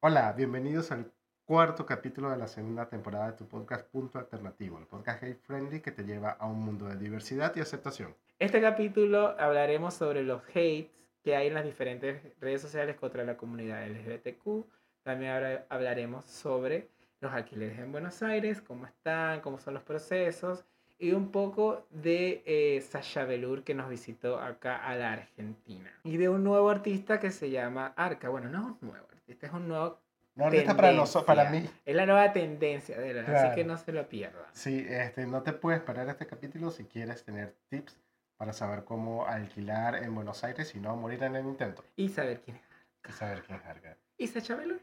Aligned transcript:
Hola, 0.00 0.32
bienvenidos 0.32 0.92
al 0.92 1.10
cuarto 1.44 1.86
capítulo 1.86 2.30
de 2.30 2.36
la 2.36 2.46
segunda 2.46 2.88
temporada 2.88 3.30
de 3.30 3.36
tu 3.36 3.46
podcast 3.48 3.86
Punto 3.90 4.18
Alternativo, 4.18 4.78
el 4.78 4.86
podcast 4.86 5.22
hate 5.22 5.40
friendly 5.40 5.80
que 5.80 5.92
te 5.92 6.04
lleva 6.04 6.30
a 6.32 6.46
un 6.46 6.60
mundo 6.64 6.86
de 6.86 6.96
diversidad 6.96 7.54
y 7.56 7.60
aceptación. 7.60 8.14
Este 8.38 8.60
capítulo 8.60 9.34
hablaremos 9.40 9.94
sobre 9.94 10.22
los 10.22 10.42
hates 10.50 10.86
que 11.24 11.34
hay 11.34 11.48
en 11.48 11.54
las 11.54 11.64
diferentes 11.64 12.20
redes 12.40 12.62
sociales 12.62 12.96
contra 12.96 13.24
la 13.24 13.36
comunidad 13.36 13.86
LGBTQ. 13.88 14.64
También 15.02 15.32
habla- 15.32 15.66
hablaremos 15.68 16.24
sobre 16.26 16.88
los 17.20 17.32
alquileres 17.32 17.78
en 17.80 17.90
Buenos 17.90 18.22
Aires, 18.22 18.60
cómo 18.60 18.86
están, 18.86 19.40
cómo 19.40 19.58
son 19.58 19.74
los 19.74 19.82
procesos 19.82 20.64
y 21.00 21.12
un 21.12 21.30
poco 21.30 21.86
de 21.90 22.42
eh, 22.46 22.80
Sasha 22.82 23.24
Velour 23.24 23.64
que 23.64 23.74
nos 23.74 23.88
visitó 23.88 24.38
acá 24.40 24.76
a 24.76 24.94
la 24.96 25.12
Argentina. 25.12 25.90
Y 26.04 26.16
de 26.16 26.28
un 26.28 26.44
nuevo 26.44 26.70
artista 26.70 27.18
que 27.18 27.30
se 27.30 27.50
llama 27.50 27.92
Arca. 27.96 28.28
Bueno, 28.28 28.48
no 28.48 28.70
es 28.76 28.82
nuevo 28.82 29.06
artista, 29.28 29.46
es 29.46 29.52
un 29.52 29.68
nuevo... 29.68 30.00
No, 30.34 30.44
ahorita 30.44 30.76
para, 30.76 30.92
nosotros, 30.92 31.24
para 31.24 31.50
mí. 31.50 31.68
Es 31.84 31.96
la 31.96 32.06
nueva 32.06 32.32
tendencia 32.32 32.96
de 32.96 33.10
él, 33.10 33.18
así 33.18 33.56
que 33.56 33.64
no 33.64 33.76
se 33.76 33.92
lo 33.92 34.08
pierdan. 34.08 34.44
Sí, 34.52 34.86
este, 34.88 35.26
no 35.26 35.42
te 35.42 35.52
puedes 35.52 35.80
esperar 35.80 36.08
este 36.08 36.28
capítulo 36.28 36.70
si 36.70 36.84
quieres 36.84 37.24
tener 37.24 37.56
tips 37.68 37.98
para 38.36 38.52
saber 38.52 38.84
cómo 38.84 39.26
alquilar 39.26 39.96
en 39.96 40.14
Buenos 40.14 40.44
Aires 40.44 40.72
y 40.76 40.78
no 40.78 40.94
morir 40.94 41.24
en 41.24 41.34
el 41.34 41.44
intento. 41.44 41.82
Y 41.96 42.08
saber 42.08 42.40
quién 42.40 42.56
es. 42.56 42.62
Y 43.08 43.12
saber 43.12 43.42
quién 43.42 43.58
es 43.58 43.66
Arca. 43.66 43.96
¿Y 44.16 44.26
Velour? 44.28 44.80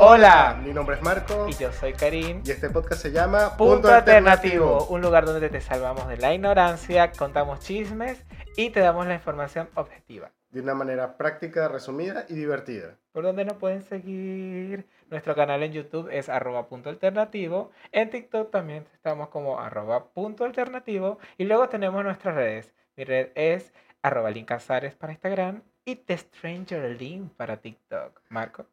Hola, 0.00 0.60
Mi 0.64 0.72
nombre 0.72 0.96
es 0.96 1.02
Marco 1.02 1.48
y 1.48 1.54
yo 1.54 1.72
soy 1.72 1.92
Karim. 1.92 2.42
y 2.44 2.50
este 2.50 2.70
podcast 2.70 3.02
se 3.02 3.10
llama 3.10 3.56
Punto 3.56 3.88
Alternativo, 3.88 4.86
un 4.86 5.00
lugar 5.00 5.24
donde 5.24 5.48
te 5.50 5.60
salvamos 5.60 6.06
de 6.08 6.16
la 6.18 6.32
ignorancia, 6.32 7.10
contamos 7.12 7.60
chismes 7.60 8.24
y 8.56 8.70
te 8.70 8.80
damos 8.80 9.06
la 9.06 9.14
información 9.14 9.68
objetiva. 9.74 10.30
De 10.50 10.60
una 10.60 10.74
manera 10.74 11.16
práctica, 11.16 11.68
resumida 11.68 12.24
y 12.28 12.34
divertida. 12.34 12.96
Por 13.12 13.24
donde 13.24 13.44
nos 13.44 13.56
pueden 13.56 13.82
seguir. 13.82 14.86
Nuestro 15.10 15.34
canal 15.34 15.62
en 15.62 15.72
YouTube 15.72 16.08
es 16.10 16.28
arroba 16.28 16.68
punto 16.68 16.88
alternativo. 16.90 17.70
En 17.92 18.08
TikTok 18.08 18.50
también 18.50 18.86
estamos 18.94 19.28
como 19.28 19.58
arroba 19.60 20.06
punto 20.06 20.44
alternativo. 20.44 21.18
Y 21.36 21.44
luego 21.44 21.68
tenemos 21.68 22.02
nuestras 22.02 22.34
redes. 22.34 22.72
Mi 22.96 23.04
red 23.04 23.28
es 23.34 23.74
arroba 24.00 24.30
Link 24.30 24.48
Casares 24.48 24.94
para 24.94 25.12
Instagram 25.12 25.62
y 25.84 25.96
The 25.96 26.16
Stranger 26.16 26.96
Link 26.98 27.32
para 27.34 27.58
TikTok. 27.58 28.22
Marco. 28.30 28.64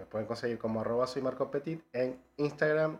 Me 0.00 0.06
pueden 0.06 0.26
conseguir 0.26 0.58
como 0.58 0.80
arroba 0.80 1.06
soy 1.06 1.20
Marco 1.20 1.50
Petit 1.50 1.84
en 1.92 2.18
Instagram, 2.38 2.98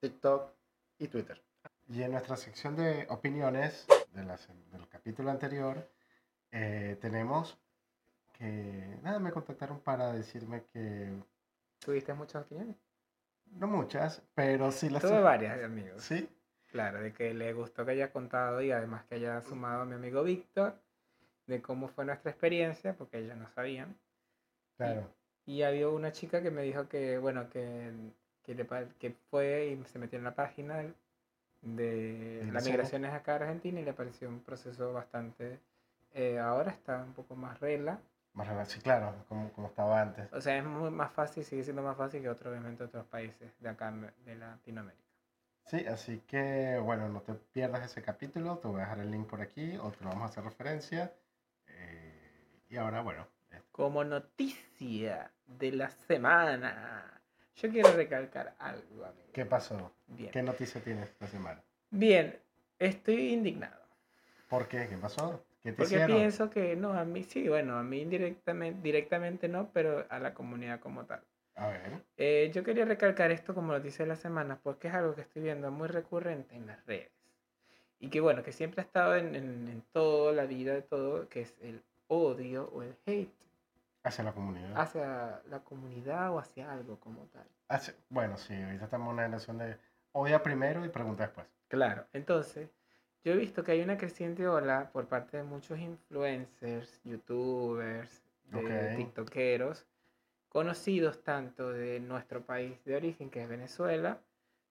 TikTok 0.00 0.52
y 0.98 1.08
Twitter. 1.08 1.42
Y 1.88 2.02
en 2.02 2.12
nuestra 2.12 2.36
sección 2.36 2.76
de 2.76 3.06
opiniones 3.08 3.86
de 4.12 4.22
la 4.22 4.36
se- 4.36 4.52
del 4.70 4.86
capítulo 4.86 5.30
anterior, 5.30 5.88
eh, 6.52 6.98
tenemos 7.00 7.58
que, 8.34 8.98
nada, 9.02 9.18
me 9.18 9.32
contactaron 9.32 9.80
para 9.80 10.12
decirme 10.12 10.64
que, 10.72 11.10
¿Tuviste 11.78 12.12
muchas 12.12 12.44
opiniones? 12.44 12.76
no 13.52 13.66
muchas, 13.66 14.22
pero 14.34 14.70
sí 14.72 14.90
las... 14.90 15.00
Tuve 15.02 15.20
varias, 15.22 15.62
amigos. 15.64 16.02
Sí, 16.02 16.28
Claro, 16.70 17.00
de 17.00 17.14
que 17.14 17.32
le 17.32 17.54
gustó 17.54 17.86
que 17.86 17.92
haya 17.92 18.12
contado 18.12 18.60
y 18.60 18.72
además 18.72 19.04
que 19.06 19.14
haya 19.14 19.40
sumado 19.40 19.82
a 19.82 19.84
mi 19.86 19.94
amigo 19.94 20.22
Víctor 20.22 20.78
de 21.46 21.62
cómo 21.62 21.88
fue 21.88 22.04
nuestra 22.04 22.30
experiencia, 22.30 22.94
porque 22.94 23.18
ellos 23.20 23.36
no 23.38 23.48
sabían. 23.54 23.96
claro. 24.76 25.08
Y 25.46 25.62
había 25.62 25.88
una 25.88 26.12
chica 26.12 26.42
que 26.42 26.50
me 26.50 26.62
dijo 26.62 26.88
que, 26.88 27.18
bueno, 27.18 27.48
que, 27.50 27.90
que, 28.44 28.54
le 28.54 28.66
que 28.98 29.12
fue 29.30 29.66
y 29.68 29.84
se 29.86 29.98
metió 29.98 30.18
en 30.18 30.24
la 30.24 30.34
página 30.34 30.84
de 31.62 32.46
¿Y 32.46 32.50
las 32.52 32.64
migraciones 32.64 33.12
acá 33.12 33.34
a 33.34 33.36
Argentina 33.36 33.80
y 33.80 33.84
le 33.84 33.92
pareció 33.94 34.28
un 34.28 34.40
proceso 34.40 34.92
bastante... 34.92 35.60
eh, 36.14 36.38
ahora 36.38 36.72
está 36.72 37.02
un 37.04 37.14
poco 37.14 37.36
más 37.36 37.60
regla. 37.60 38.00
Más 38.34 38.46
rela- 38.48 38.64
sí, 38.66 38.78
claro, 38.80 39.24
como, 39.28 39.52
como 39.52 39.66
estaba 39.66 40.00
antes. 40.00 40.30
O 40.30 40.40
sea, 40.40 40.56
es 40.58 40.64
muy 40.64 40.90
más 40.90 41.12
fácil, 41.12 41.44
sigue 41.44 41.64
siendo 41.64 41.82
más 41.82 41.96
fácil 41.96 42.22
que 42.22 42.28
otro, 42.28 42.50
obviamente 42.50 42.84
otros 42.84 43.06
países 43.06 43.50
de 43.58 43.68
acá 43.68 43.92
de 44.24 44.36
Latinoamérica. 44.36 45.02
Sí, 45.66 45.84
así 45.86 46.20
que, 46.26 46.78
bueno, 46.82 47.08
no 47.08 47.20
te 47.22 47.34
pierdas 47.34 47.84
ese 47.84 48.00
capítulo, 48.02 48.58
te 48.58 48.68
voy 48.68 48.78
a 48.78 48.84
dejar 48.84 49.00
el 49.00 49.10
link 49.10 49.26
por 49.28 49.40
aquí, 49.42 49.76
o 49.76 49.90
te 49.90 50.04
lo 50.04 50.10
vamos 50.10 50.22
a 50.22 50.26
hacer 50.26 50.44
referencia. 50.44 51.12
Eh, 51.66 52.62
y 52.70 52.76
ahora, 52.76 53.02
bueno, 53.02 53.26
Como 53.70 54.02
noticia 54.02 55.30
de 55.46 55.72
la 55.72 55.90
semana, 55.90 57.20
yo 57.56 57.70
quiero 57.70 57.92
recalcar 57.92 58.54
algo, 58.58 59.04
amigo. 59.04 59.28
¿qué 59.32 59.44
pasó? 59.46 59.92
Bien. 60.08 60.30
¿Qué 60.30 60.42
noticia 60.42 60.80
tienes 60.82 61.08
esta 61.08 61.26
semana? 61.26 61.62
Bien, 61.90 62.38
estoy 62.78 63.32
indignado. 63.32 63.80
¿Por 64.48 64.68
qué? 64.68 64.86
¿Qué 64.88 64.96
pasó? 64.96 65.42
¿Qué 65.62 65.72
te 65.72 65.78
Porque 65.78 65.94
hicieron? 65.94 66.16
pienso 66.16 66.50
que 66.50 66.76
no, 66.76 66.92
a 66.92 67.04
mí 67.04 67.22
sí, 67.24 67.48
bueno, 67.48 67.76
a 67.78 67.82
mí 67.82 68.00
indirectamente, 68.02 68.80
directamente 68.82 69.48
no, 69.48 69.70
pero 69.72 70.06
a 70.08 70.18
la 70.18 70.34
comunidad 70.34 70.80
como 70.80 71.04
tal. 71.04 71.20
A 71.56 71.68
ver. 71.68 71.80
Eh, 72.16 72.50
yo 72.52 72.62
quería 72.62 72.84
recalcar 72.84 73.30
esto 73.30 73.54
como 73.54 73.72
noticia 73.72 74.04
de 74.04 74.10
la 74.10 74.16
semana 74.16 74.58
porque 74.62 74.88
es 74.88 74.94
algo 74.94 75.14
que 75.14 75.22
estoy 75.22 75.42
viendo 75.42 75.70
muy 75.70 75.88
recurrente 75.88 76.54
en 76.54 76.66
las 76.66 76.84
redes. 76.86 77.10
Y 77.98 78.10
que 78.10 78.20
bueno, 78.20 78.42
que 78.42 78.52
siempre 78.52 78.82
ha 78.82 78.84
estado 78.84 79.16
en, 79.16 79.34
en, 79.34 79.68
en 79.68 79.82
toda 79.92 80.32
la 80.32 80.44
vida 80.44 80.74
de 80.74 80.82
todo, 80.82 81.28
que 81.28 81.40
es 81.40 81.54
el 81.62 81.82
odio 82.08 82.70
o 82.74 82.82
el 82.82 82.94
hate 83.06 83.32
Hacia 84.06 84.22
la 84.24 84.32
comunidad. 84.32 84.72
hacia 84.80 85.42
la 85.48 85.60
comunidad 85.64 86.30
o 86.32 86.38
hacia 86.38 86.70
algo 86.72 86.98
como 87.00 87.24
tal. 87.26 87.46
Hacia- 87.68 87.94
bueno, 88.08 88.36
sí, 88.36 88.54
ahorita 88.54 88.84
estamos 88.84 89.08
en 89.08 89.14
una 89.14 89.22
relación 89.24 89.58
de 89.58 89.76
odia 90.12 90.42
primero 90.42 90.84
y 90.84 90.88
pregunta 90.88 91.24
después. 91.24 91.46
Claro, 91.68 92.06
entonces 92.12 92.70
yo 93.24 93.32
he 93.32 93.36
visto 93.36 93.64
que 93.64 93.72
hay 93.72 93.80
una 93.82 93.96
creciente 93.98 94.46
ola 94.46 94.90
por 94.92 95.08
parte 95.08 95.38
de 95.38 95.42
muchos 95.42 95.78
influencers, 95.80 97.00
youtubers, 97.02 98.22
de 98.44 98.94
tiktokeros, 98.96 99.84
conocidos 100.48 101.24
tanto 101.24 101.72
de 101.72 101.98
nuestro 101.98 102.46
país 102.46 102.82
de 102.84 102.94
origen, 102.94 103.28
que 103.28 103.42
es 103.42 103.48
Venezuela, 103.48 104.20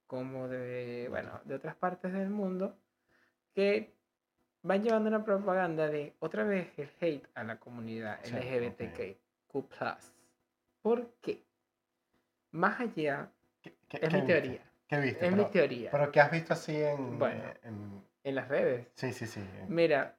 como 0.07 0.47
de, 0.47 1.07
bueno, 1.09 1.41
de 1.43 1.55
otras 1.55 1.75
partes 1.75 2.13
del 2.13 2.29
mundo, 2.29 2.77
que 3.53 3.93
van 4.61 4.81
llevando 4.81 5.09
una 5.09 5.25
propaganda 5.25 5.87
de 5.87 6.15
otra 6.19 6.43
vez 6.45 6.71
el 6.79 6.89
hate 7.01 7.27
a 7.35 7.43
la 7.43 7.59
comunidad 7.59 8.19
Sí, 8.23 8.33
LGBTQ+. 8.33 9.17
¿Por 10.81 11.13
qué? 11.21 11.43
Más 12.51 12.79
allá, 12.79 13.31
¿Qué, 13.61 13.75
qué- 13.87 13.97
es 13.97 14.09
qué 14.09 14.17
mi 14.17 14.21
viste? 14.21 14.33
teoría, 14.33 14.61
¿Qué 14.87 14.99
viste? 14.99 15.25
es 15.25 15.31
mi 15.31 15.37
pero, 15.37 15.49
teoría, 15.51 15.91
pero 15.91 16.11
¿qué 16.11 16.19
has 16.21 16.31
visto 16.31 16.53
así 16.53 16.75
en, 16.75 17.19
Bueno. 17.19 17.43
en- 17.63 18.03
en 18.23 18.35
las 18.35 18.47
redes. 18.47 18.87
Sí, 18.95 19.13
sí, 19.13 19.27
sí. 19.27 19.41
Mira, 19.67 20.17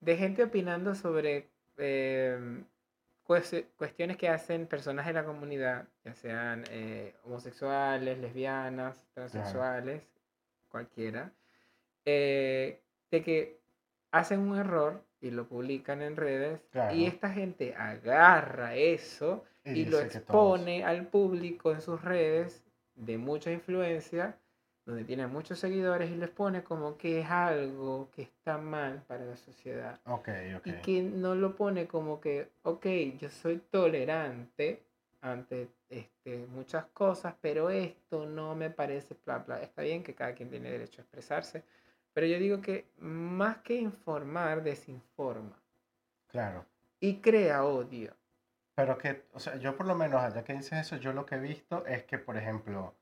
de 0.00 0.16
gente 0.16 0.42
opinando 0.42 0.94
sobre 0.94 1.50
eh, 1.78 2.64
cues- 3.26 3.66
cuestiones 3.76 4.16
que 4.16 4.28
hacen 4.28 4.66
personas 4.66 5.06
de 5.06 5.12
la 5.12 5.24
comunidad, 5.24 5.88
ya 6.04 6.14
sean 6.14 6.64
eh, 6.70 7.14
homosexuales, 7.24 8.18
lesbianas, 8.18 9.06
transexuales, 9.14 10.02
cualquiera, 10.68 11.32
eh, 12.04 12.82
de 13.10 13.22
que 13.22 13.60
hacen 14.10 14.40
un 14.40 14.56
error 14.58 15.02
y 15.20 15.30
lo 15.30 15.46
publican 15.48 16.02
en 16.02 16.16
redes 16.16 16.60
Claro. 16.70 16.94
y 16.94 17.06
esta 17.06 17.30
gente 17.30 17.74
agarra 17.74 18.74
eso 18.74 19.44
y, 19.64 19.84
lo 19.86 19.98
dice 19.98 20.20
que 20.20 20.24
todos- 20.24 20.58
expone 20.60 20.84
al 20.84 21.06
público 21.08 21.72
en 21.72 21.80
sus 21.80 22.00
redes 22.02 22.64
de 22.94 23.18
mucha 23.18 23.50
influencia, 23.50 24.36
donde 24.84 25.04
tiene 25.04 25.26
muchos 25.26 25.58
seguidores 25.58 26.10
y 26.10 26.14
les 26.16 26.30
pone 26.30 26.62
como 26.62 26.96
que 26.96 27.20
es 27.20 27.26
algo 27.28 28.08
que 28.14 28.22
está 28.22 28.56
mal 28.58 29.02
para 29.08 29.24
la 29.24 29.36
sociedad. 29.36 30.00
Ok, 30.06 30.28
ok. 30.58 30.66
Y 30.66 30.72
que 30.82 31.02
no 31.02 31.34
lo 31.34 31.56
pone 31.56 31.86
como 31.88 32.20
que, 32.20 32.50
ok, 32.62 32.86
yo 33.18 33.28
soy 33.28 33.58
tolerante 33.70 34.82
ante 35.20 35.68
este, 35.90 36.46
muchas 36.46 36.84
cosas, 36.86 37.34
pero 37.40 37.70
esto 37.70 38.26
no 38.26 38.54
me 38.54 38.70
parece 38.70 39.16
bla, 39.24 39.38
bla. 39.38 39.60
Está 39.60 39.82
bien 39.82 40.04
que 40.04 40.14
cada 40.14 40.34
quien 40.34 40.50
tiene 40.50 40.70
derecho 40.70 41.00
a 41.00 41.04
expresarse, 41.04 41.64
pero 42.16 42.28
yo 42.28 42.38
digo 42.38 42.62
que 42.62 42.88
más 42.96 43.58
que 43.58 43.74
informar, 43.74 44.62
desinforma 44.62 45.54
Claro. 46.28 46.64
y 46.98 47.20
crea 47.20 47.62
odio. 47.62 48.16
Pero 48.74 48.96
que, 48.96 49.26
o 49.34 49.38
sea, 49.38 49.56
yo 49.56 49.76
por 49.76 49.84
lo 49.84 49.94
menos, 49.94 50.22
allá 50.22 50.42
que 50.42 50.54
dices 50.54 50.80
eso, 50.80 50.96
yo 50.96 51.12
lo 51.12 51.26
que 51.26 51.34
he 51.34 51.38
visto 51.38 51.84
es 51.84 52.04
que, 52.04 52.16
por 52.16 52.38
ejemplo, 52.38 52.94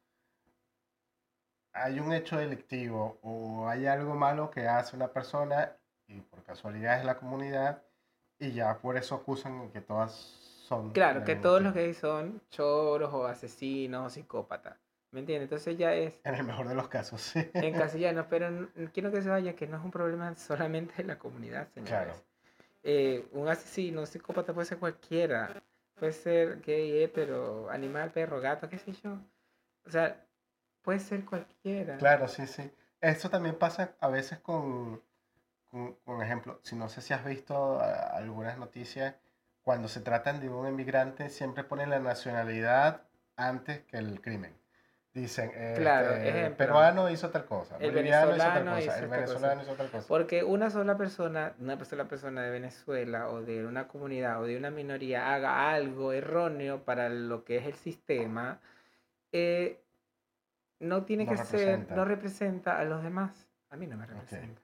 hay 1.72 2.00
un 2.00 2.12
hecho 2.12 2.38
delictivo 2.38 3.20
o 3.22 3.68
hay 3.68 3.86
algo 3.86 4.16
malo 4.16 4.50
que 4.50 4.66
hace 4.66 4.96
una 4.96 5.06
persona 5.06 5.76
y 6.08 6.20
por 6.20 6.42
casualidad 6.42 6.98
es 6.98 7.04
la 7.04 7.16
comunidad 7.16 7.84
y 8.40 8.50
ya 8.50 8.78
por 8.78 8.96
eso 8.96 9.14
acusan 9.14 9.70
que 9.70 9.80
todas 9.80 10.10
son... 10.10 10.90
Claro, 10.90 11.22
que 11.22 11.36
todos 11.36 11.62
los 11.62 11.72
gays 11.72 11.98
son 11.98 12.42
choros 12.50 13.14
o 13.14 13.28
asesinos 13.28 14.08
o 14.08 14.10
psicópatas. 14.10 14.83
¿Me 15.14 15.20
entiendes? 15.20 15.44
Entonces 15.44 15.78
ya 15.78 15.94
es 15.94 16.12
En 16.24 16.34
el 16.34 16.42
mejor 16.42 16.66
de 16.66 16.74
los 16.74 16.88
casos, 16.88 17.20
sí. 17.20 17.48
en 17.54 17.72
castellano, 17.78 18.26
pero 18.28 18.68
quiero 18.92 19.12
que 19.12 19.22
se 19.22 19.28
vaya 19.28 19.54
que 19.54 19.68
no 19.68 19.76
es 19.76 19.84
un 19.84 19.92
problema 19.92 20.34
solamente 20.36 20.94
de 20.96 21.04
la 21.04 21.18
comunidad, 21.20 21.68
señores. 21.68 21.88
Claro. 21.88 22.14
Eh, 22.82 23.24
un 23.30 23.48
asesino, 23.48 24.00
un 24.00 24.08
psicópata 24.08 24.52
puede 24.52 24.66
ser 24.66 24.78
cualquiera. 24.78 25.62
Puede 25.94 26.12
ser 26.12 26.60
gay, 26.62 27.06
pero 27.14 27.70
animal, 27.70 28.10
perro, 28.10 28.40
gato, 28.40 28.68
qué 28.68 28.76
sé 28.78 28.92
yo. 29.04 29.16
O 29.86 29.90
sea, 29.90 30.26
puede 30.82 30.98
ser 30.98 31.24
cualquiera. 31.24 31.96
Claro, 31.96 32.26
sí, 32.26 32.44
sí. 32.48 32.68
Eso 33.00 33.30
también 33.30 33.56
pasa 33.56 33.94
a 34.00 34.08
veces 34.08 34.40
con, 34.40 35.00
un, 35.70 35.96
un 36.06 36.22
ejemplo, 36.22 36.58
si 36.64 36.74
no 36.74 36.88
sé 36.88 37.00
si 37.00 37.14
has 37.14 37.24
visto 37.24 37.80
algunas 37.80 38.58
noticias, 38.58 39.14
cuando 39.62 39.86
se 39.86 40.00
tratan 40.00 40.40
de 40.40 40.48
un 40.48 40.66
inmigrante 40.66 41.30
siempre 41.30 41.62
ponen 41.62 41.90
la 41.90 42.00
nacionalidad 42.00 43.02
antes 43.36 43.84
que 43.84 43.98
el 43.98 44.20
crimen. 44.20 44.63
Dicen, 45.14 45.52
Claro, 45.76 46.10
este, 46.10 46.46
el 46.46 46.52
peruano 46.54 47.08
hizo 47.08 47.30
tal 47.30 47.44
cosa, 47.44 47.76
El 47.78 47.92
boliviano 47.92 48.34
hizo 48.34 48.36
tal 48.36 48.64
venezolano 48.64 48.70
cosa, 48.72 48.80
hizo 48.82 48.90
el 48.90 49.04
esta 49.04 49.06
cosa. 49.06 49.16
venezolano 49.20 49.62
hizo 49.62 49.74
tal 49.74 49.90
cosa. 49.90 50.08
Porque 50.08 50.42
una 50.42 50.70
sola 50.70 50.96
persona, 50.96 51.54
una 51.60 51.84
sola 51.84 52.04
persona 52.08 52.42
de 52.42 52.50
Venezuela 52.50 53.28
o 53.30 53.40
de 53.42 53.64
una 53.64 53.86
comunidad 53.86 54.42
o 54.42 54.44
de 54.46 54.56
una 54.56 54.70
minoría 54.70 55.32
haga 55.32 55.72
algo 55.72 56.12
erróneo 56.12 56.82
para 56.82 57.08
lo 57.08 57.44
que 57.44 57.58
es 57.58 57.66
el 57.66 57.74
sistema, 57.74 58.58
eh, 59.30 59.80
no 60.80 61.04
tiene 61.04 61.24
No 61.26 61.30
que 61.30 61.36
ser, 61.38 61.60
representa. 61.60 61.94
no 61.94 62.04
representa 62.04 62.78
a 62.80 62.84
los 62.84 63.02
demás. 63.04 63.48
A 63.70 63.76
mí 63.76 63.86
no 63.86 63.96
me 63.96 64.06
representa. 64.06 64.60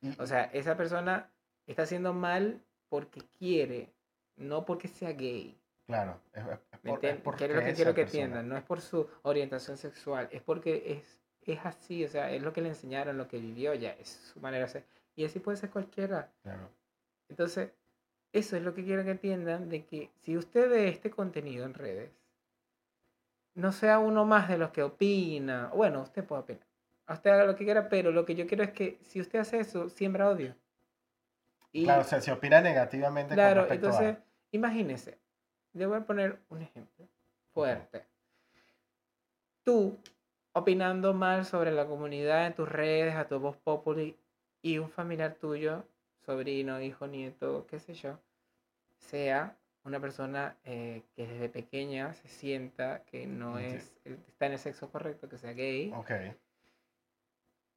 Y- 0.00 0.14
O 0.20 0.26
sea, 0.28 0.44
esa 0.52 0.76
persona 0.76 1.28
está 1.66 1.82
haciendo 1.82 2.12
mal 2.12 2.60
porque 2.88 3.20
quiere, 3.36 3.92
no 4.36 4.64
porque 4.64 4.86
sea 4.86 5.10
gay. 5.12 5.58
Claro, 5.92 6.20
es, 6.32 6.42
es- 6.42 6.50
es 6.72 6.84
¿Me 6.84 6.90
por, 6.90 7.04
es 7.04 7.16
porque 7.20 7.38
Que 7.46 7.52
es 7.52 7.56
lo 7.56 7.64
que 7.64 7.74
quiero 7.74 7.94
que 7.94 8.02
entiendan. 8.02 8.48
No 8.48 8.56
es 8.56 8.62
por 8.64 8.80
su 8.80 9.08
orientación 9.22 9.76
sexual, 9.76 10.28
es 10.32 10.40
porque 10.42 10.82
es, 10.86 11.20
es 11.42 11.58
así, 11.64 12.04
o 12.04 12.08
sea, 12.08 12.30
es 12.32 12.42
lo 12.42 12.52
que 12.52 12.62
le 12.62 12.70
enseñaron, 12.70 13.18
lo 13.18 13.28
que 13.28 13.38
vivió 13.38 13.74
ya, 13.74 13.90
es 13.92 14.08
su 14.32 14.40
manera 14.40 14.64
de 14.64 14.70
ser. 14.70 14.84
Y 15.14 15.24
así 15.24 15.38
puede 15.38 15.58
ser 15.58 15.70
cualquiera. 15.70 16.30
Claro. 16.42 16.68
Entonces, 17.28 17.72
eso 18.32 18.56
es 18.56 18.62
lo 18.62 18.74
que 18.74 18.84
quiero 18.84 19.04
que 19.04 19.10
entiendan, 19.10 19.68
de 19.68 19.84
que 19.84 20.10
si 20.22 20.36
usted 20.38 20.70
ve 20.70 20.88
este 20.88 21.10
contenido 21.10 21.66
en 21.66 21.74
redes, 21.74 22.10
no 23.54 23.70
sea 23.72 23.98
uno 23.98 24.24
más 24.24 24.48
de 24.48 24.56
los 24.56 24.70
que 24.70 24.82
opina. 24.82 25.70
Bueno, 25.74 26.00
usted 26.00 26.24
puede 26.24 26.42
opinar. 26.42 26.66
Usted 27.08 27.30
haga 27.30 27.44
lo 27.44 27.54
que 27.56 27.64
quiera, 27.64 27.88
pero 27.90 28.10
lo 28.10 28.24
que 28.24 28.34
yo 28.34 28.46
quiero 28.46 28.64
es 28.64 28.70
que 28.72 28.98
si 29.02 29.20
usted 29.20 29.40
hace 29.40 29.60
eso, 29.60 29.90
siembra 29.90 30.30
odio. 30.30 30.54
Y, 31.70 31.84
Claro, 31.84 32.00
o 32.00 32.04
sea, 32.04 32.20
se 32.22 32.32
opina 32.32 32.60
negativamente 32.62 33.28
con 33.30 33.36
claro, 33.36 33.60
respecto 33.62 33.86
entonces, 33.88 34.16
a... 34.16 34.24
imagínese, 34.52 35.18
le 35.74 35.86
voy 35.86 35.98
a 35.98 36.06
poner 36.06 36.38
un 36.48 36.62
ejemplo 36.62 37.06
fuerte. 37.52 38.04
Tú 39.64 39.98
opinando 40.52 41.14
mal 41.14 41.44
sobre 41.44 41.72
la 41.72 41.86
comunidad 41.86 42.46
en 42.46 42.54
tus 42.54 42.68
redes, 42.68 43.14
a 43.14 43.26
tu 43.26 43.38
voz 43.38 43.56
populi, 43.56 44.16
y 44.60 44.78
un 44.78 44.90
familiar 44.90 45.34
tuyo, 45.34 45.84
sobrino, 46.24 46.80
hijo, 46.80 47.06
nieto, 47.06 47.66
qué 47.68 47.78
sé 47.80 47.94
yo, 47.94 48.18
sea 48.96 49.56
una 49.84 49.98
persona 49.98 50.56
eh, 50.64 51.02
que 51.16 51.26
desde 51.26 51.48
pequeña 51.48 52.12
se 52.12 52.28
sienta 52.28 53.02
que 53.04 53.26
no 53.26 53.58
es, 53.58 53.92
está 54.04 54.46
en 54.46 54.52
el 54.52 54.58
sexo 54.58 54.90
correcto, 54.90 55.28
que 55.28 55.38
sea 55.38 55.52
gay, 55.52 55.92
Ok, 55.96 56.10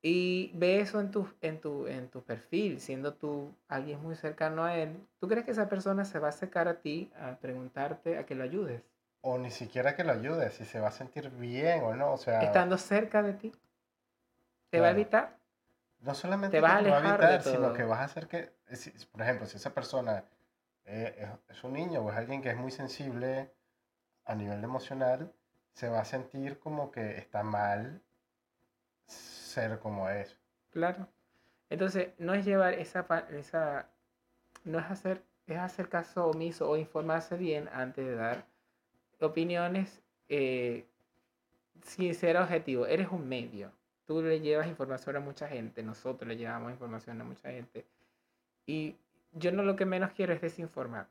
y 0.07 0.51
ve 0.53 0.81
eso 0.81 0.99
en 0.99 1.09
tu, 1.09 1.27
en 1.41 1.59
tu, 1.59 1.87
en 1.87 2.09
tu 2.09 2.21
perfil, 2.21 2.79
siendo 2.79 3.15
tú 3.15 3.55
alguien 3.67 3.99
muy 4.03 4.15
cercano 4.15 4.63
a 4.63 4.77
él, 4.77 4.95
¿tú 5.19 5.27
crees 5.27 5.45
que 5.45 5.51
esa 5.51 5.67
persona 5.67 6.05
se 6.05 6.19
va 6.19 6.27
a 6.27 6.29
acercar 6.29 6.67
a 6.67 6.79
ti 6.79 7.11
a 7.19 7.37
preguntarte 7.37 8.19
a 8.19 8.25
que 8.27 8.35
lo 8.35 8.43
ayudes? 8.43 8.83
o 9.21 9.39
ni 9.39 9.49
siquiera 9.49 9.95
que 9.95 10.03
lo 10.03 10.11
ayude, 10.11 10.51
si 10.51 10.63
se 10.65 10.79
va 10.79 10.89
a 10.89 10.91
sentir 10.91 11.31
bien 11.31 11.83
o 11.83 11.95
no, 11.95 12.13
o 12.13 12.17
sea... 12.17 12.43
Estando 12.43 12.77
cerca 12.77 13.23
de 13.23 13.33
ti, 13.33 13.51
¿te 14.69 14.79
va 14.79 14.89
a 14.89 14.91
evitar? 14.91 15.39
No 16.01 16.13
solamente 16.13 16.57
Te 16.57 16.61
vas 16.61 16.73
a 16.73 16.77
que 16.77 16.83
te 16.83 16.89
va 16.91 16.97
a 16.97 17.09
evitar, 17.09 17.41
sino 17.41 17.73
que 17.73 17.83
vas 17.83 18.01
a 18.01 18.03
hacer 18.03 18.27
que, 18.27 18.53
eh, 18.67 18.75
si- 18.75 18.91
por 19.07 19.23
ejemplo, 19.23 19.47
si 19.47 19.57
esa 19.57 19.73
persona 19.73 20.23
eh, 20.85 21.15
es, 21.49 21.57
es 21.57 21.63
un 21.63 21.73
niño 21.73 22.01
o 22.01 22.11
es 22.11 22.15
alguien 22.15 22.43
que 22.43 22.51
es 22.51 22.57
muy 22.57 22.69
sensible 22.69 23.51
a 24.25 24.35
nivel 24.35 24.63
emocional, 24.63 25.33
se 25.73 25.89
va 25.89 26.01
a 26.01 26.05
sentir 26.05 26.59
como 26.59 26.91
que 26.91 27.17
está 27.17 27.41
mal 27.41 28.03
ser 29.55 29.79
como 29.79 30.09
es. 30.09 30.37
Claro. 30.71 31.07
Entonces, 31.69 32.09
no 32.19 32.33
es 32.33 32.45
llevar 32.45 32.73
esa, 32.73 33.05
esa 33.31 33.87
no 34.65 34.79
es 34.79 34.85
hacer, 34.85 35.23
es 35.47 35.57
hacer 35.57 35.89
caso 35.89 36.27
omiso 36.27 36.69
o 36.69 36.77
informarse 36.77 37.37
bien 37.37 37.69
antes 37.73 38.05
de 38.05 38.15
dar 38.15 38.45
opiniones 39.21 40.01
eh, 40.29 40.85
sin 41.83 42.13
ser 42.13 42.37
objetivo. 42.37 42.85
Eres 42.85 43.07
un 43.11 43.27
medio. 43.27 43.71
Tú 44.05 44.21
le 44.21 44.39
llevas 44.39 44.67
información 44.67 45.15
a 45.15 45.19
mucha 45.19 45.47
gente, 45.47 45.81
nosotros 45.81 46.27
le 46.27 46.35
llevamos 46.37 46.71
información 46.71 47.19
a 47.21 47.23
mucha 47.23 47.49
gente. 47.49 47.85
Y 48.67 48.95
yo 49.33 49.51
no 49.51 49.63
lo 49.63 49.75
que 49.75 49.85
menos 49.85 50.11
quiero 50.11 50.33
es 50.33 50.41
desinformar. 50.41 51.07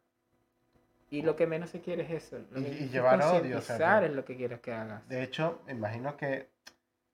Y 1.11 1.23
lo 1.23 1.35
que 1.37 1.47
menos 1.47 1.71
se 1.71 1.81
quiere 1.81 2.03
es 2.05 2.11
eso. 2.25 2.39
Lo 2.51 2.61
Y- 2.61 2.65
que 2.65 2.71
y 2.71 2.85
es 2.85 2.93
llevar 2.93 3.17
odio, 3.21 3.27
o 3.27 3.31
sea, 3.31 3.41
concientizar 3.41 4.01
que- 4.03 4.09
es 4.09 4.15
lo 4.15 4.25
que 4.25 4.37
quieres 4.37 4.61
que 4.61 4.73
hagas. 4.73 5.09
De 5.09 5.23
hecho, 5.23 5.63
imagino 5.69 6.17
que, 6.17 6.49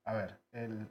a 0.05 0.15
ver, 0.15 0.39
el- 0.53 0.87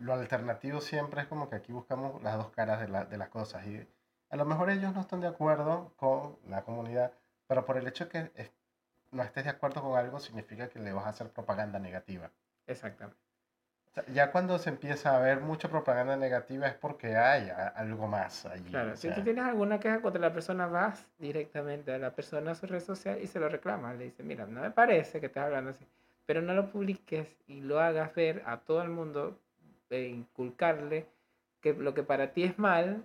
lo 0.00 0.12
alternativo 0.14 0.80
siempre 0.80 1.22
es 1.22 1.26
como 1.28 1.48
que 1.48 1.56
aquí 1.56 1.72
buscamos 1.72 2.22
las 2.22 2.36
dos 2.36 2.50
caras 2.50 2.80
de, 2.80 2.88
la- 2.88 3.04
de 3.04 3.16
las 3.16 3.28
cosas 3.28 3.66
y 3.66 3.86
a 4.30 4.36
lo 4.36 4.44
mejor 4.44 4.70
ellos 4.70 4.92
no 4.94 5.00
están 5.00 5.20
de 5.20 5.28
acuerdo 5.28 5.92
con 5.96 6.36
la 6.48 6.62
comunidad, 6.62 7.12
pero 7.46 7.64
por 7.64 7.76
el 7.76 7.86
hecho 7.86 8.08
que 8.08 8.30
es- 8.34 8.50
no 9.12 9.22
estés 9.22 9.44
de 9.44 9.50
acuerdo 9.50 9.82
con 9.82 9.96
algo 9.96 10.18
significa 10.18 10.68
que 10.68 10.80
le 10.80 10.92
vas 10.92 11.06
a 11.06 11.10
hacer 11.10 11.30
propaganda 11.30 11.78
negativa. 11.78 12.30
Exactamente. 12.66 13.20
O 13.90 13.94
sea, 13.94 14.04
ya 14.12 14.32
cuando 14.32 14.58
se 14.58 14.70
empieza 14.70 15.14
a 15.16 15.20
ver 15.20 15.40
mucha 15.40 15.68
propaganda 15.68 16.16
negativa 16.16 16.66
es 16.66 16.74
porque 16.74 17.16
hay 17.16 17.48
a- 17.50 17.68
algo 17.68 18.08
más 18.08 18.44
allí. 18.46 18.68
Claro, 18.70 18.94
o 18.94 18.96
si 18.96 19.08
tú 19.08 19.14
sea, 19.14 19.24
tienes 19.24 19.44
alguna 19.44 19.78
queja 19.78 20.02
contra 20.02 20.20
la 20.20 20.32
persona, 20.32 20.66
vas 20.66 21.06
directamente 21.18 21.92
a 21.92 21.98
la 21.98 22.10
persona 22.10 22.50
a 22.50 22.54
su 22.56 22.66
red 22.66 22.80
social 22.80 23.20
y 23.22 23.28
se 23.28 23.38
lo 23.38 23.48
reclamas. 23.48 23.96
Le 23.96 24.04
dices, 24.06 24.26
mira, 24.26 24.46
no 24.46 24.62
me 24.62 24.72
parece 24.72 25.20
que 25.20 25.26
estás 25.26 25.44
hablando 25.44 25.70
así, 25.70 25.86
pero 26.26 26.42
no 26.42 26.54
lo 26.54 26.70
publiques 26.72 27.28
y 27.46 27.60
lo 27.60 27.78
hagas 27.78 28.12
ver 28.16 28.42
a 28.46 28.56
todo 28.62 28.82
el 28.82 28.88
mundo, 28.90 29.38
e 29.94 30.08
inculcarle 30.08 31.06
que 31.60 31.72
lo 31.74 31.94
que 31.94 32.02
para 32.02 32.32
ti 32.32 32.44
es 32.44 32.58
mal, 32.58 33.04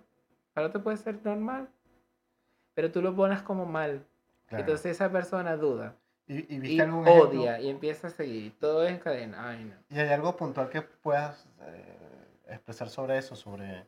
para 0.53 0.67
otro 0.67 0.83
puede 0.83 0.97
ser 0.97 1.23
normal, 1.25 1.69
pero 2.73 2.91
tú 2.91 3.01
lo 3.01 3.15
pones 3.15 3.41
como 3.41 3.65
mal. 3.65 4.05
claro. 4.47 4.61
Entonces 4.61 4.91
esa 4.93 5.11
persona 5.11 5.55
duda 5.57 5.95
¿Y, 6.27 6.55
y 6.55 6.59
y 6.59 6.59
viste 6.59 6.81
algún 6.83 7.07
ejemplo? 7.07 7.41
odia 7.41 7.59
y 7.59 7.69
empieza 7.69 8.07
a 8.07 8.11
seguir. 8.11 8.45
y 8.45 8.49
Todo 8.51 8.83
es 8.85 8.91
en 8.91 8.99
cadena. 8.99 9.49
Ay, 9.49 9.65
no. 9.65 9.75
¿Y 9.89 9.99
hay 9.99 10.09
algo 10.09 10.35
puntual 10.35 10.69
que 10.69 10.81
puedas 10.81 11.45
eh, 11.61 12.31
expresar 12.47 12.89
sobre 12.89 13.17
eso? 13.17 13.35
Sobre, 13.35 13.87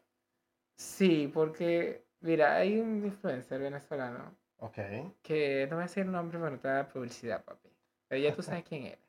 Sí, 0.75 1.29
porque, 1.33 2.03
mira, 2.21 2.55
hay 2.55 2.79
un 2.79 3.05
influencer 3.05 3.61
venezolano 3.61 4.35
ok, 4.59 4.77
que 5.23 5.67
no 5.69 5.77
voy 5.77 5.83
a 5.83 5.87
decir 5.87 6.05
el 6.05 6.11
nombre 6.11 6.39
para 6.39 6.51
no 6.51 6.59
te 6.59 6.67
da 6.67 6.87
publicidad, 6.89 7.43
papi. 7.45 7.69
Pero 8.07 8.21
ya 8.23 8.35
tú 8.35 8.41
sabes 8.43 8.63
quién 8.65 8.85
eres. 8.85 8.99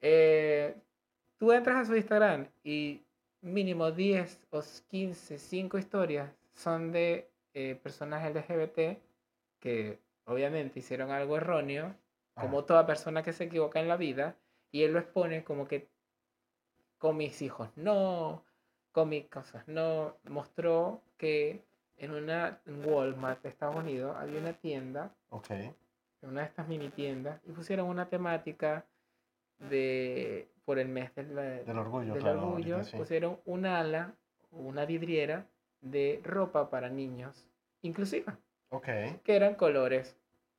Eh, 0.00 0.76
tú 1.42 1.50
entras 1.50 1.74
a 1.74 1.84
su 1.84 1.96
Instagram 1.96 2.46
y 2.62 3.02
mínimo 3.40 3.90
10 3.90 4.46
o 4.50 4.62
15, 4.90 5.38
5 5.38 5.76
historias 5.76 6.30
son 6.54 6.92
de 6.92 7.32
eh, 7.52 7.74
personas 7.82 8.32
LGBT 8.32 9.02
que 9.58 9.98
obviamente 10.24 10.78
hicieron 10.78 11.10
algo 11.10 11.36
erróneo, 11.36 11.96
como 12.34 12.58
Ajá. 12.58 12.66
toda 12.66 12.86
persona 12.86 13.24
que 13.24 13.32
se 13.32 13.42
equivoca 13.42 13.80
en 13.80 13.88
la 13.88 13.96
vida, 13.96 14.36
y 14.70 14.84
él 14.84 14.92
lo 14.92 15.00
expone 15.00 15.42
como 15.42 15.66
que 15.66 15.88
con 16.96 17.16
mis 17.16 17.42
hijos 17.42 17.70
no, 17.74 18.44
con 18.92 19.08
mis 19.08 19.26
cosas 19.26 19.66
no. 19.66 20.16
Mostró 20.28 21.02
que 21.16 21.64
en 21.96 22.12
una 22.12 22.60
Walmart 22.84 23.42
de 23.42 23.48
Estados 23.48 23.74
Unidos 23.74 24.14
había 24.16 24.38
una 24.38 24.52
tienda 24.52 25.12
ok, 25.30 25.50
en 25.50 25.74
una 26.22 26.42
de 26.42 26.46
estas 26.46 26.68
mini 26.68 26.88
tiendas 26.90 27.40
y 27.44 27.50
pusieron 27.50 27.88
una 27.88 28.08
temática 28.08 28.86
de 29.70 30.48
por 30.64 30.78
el 30.78 30.88
mes 30.88 31.14
del, 31.14 31.34
del 31.34 31.78
orgullo, 31.78 32.14
del 32.14 32.22
claro. 32.22 32.46
orgullo, 32.46 32.76
ahorita 32.76 32.90
sí. 32.90 32.96
pusieron 32.96 33.38
un 33.44 33.66
ala 33.66 34.14
una 34.52 34.84
vidriera 34.84 35.46
de 35.80 36.20
ropa 36.24 36.70
para 36.70 36.88
niños 36.88 37.48
inclusiva, 37.82 38.38
Ok, 38.70 38.86
que 39.24 39.36
eran 39.36 39.54
colores 39.54 40.16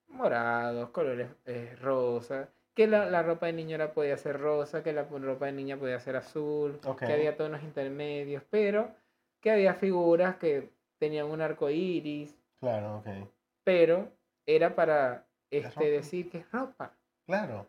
morados, 0.07 0.89
colores 0.89 1.29
eh, 1.45 1.75
rosa, 1.81 2.49
que 2.73 2.87
la, 2.87 3.09
la 3.09 3.23
ropa 3.23 3.45
de 3.45 3.53
niño 3.53 3.75
era, 3.75 3.93
podía 3.93 4.17
ser 4.17 4.39
rosa, 4.39 4.83
que 4.83 4.93
la 4.93 5.03
ropa 5.03 5.45
de 5.45 5.53
niña 5.53 5.77
podía 5.77 5.99
ser 5.99 6.15
azul, 6.15 6.79
que 6.99 7.13
había 7.13 7.37
tonos 7.37 7.63
intermedios, 7.63 8.43
pero 8.49 8.91
que 9.39 9.51
había 9.51 9.73
figuras 9.73 10.35
que 10.37 10.69
tenían 10.97 11.27
un 11.27 11.41
arco 11.41 11.69
iris, 11.69 12.35
claro, 12.59 12.97
ok. 12.97 13.07
pero 13.63 14.11
era 14.45 14.75
para 14.75 15.25
este, 15.49 15.89
decir 15.89 16.29
que 16.29 16.39
es 16.39 16.51
ropa. 16.51 16.93
Claro. 17.25 17.67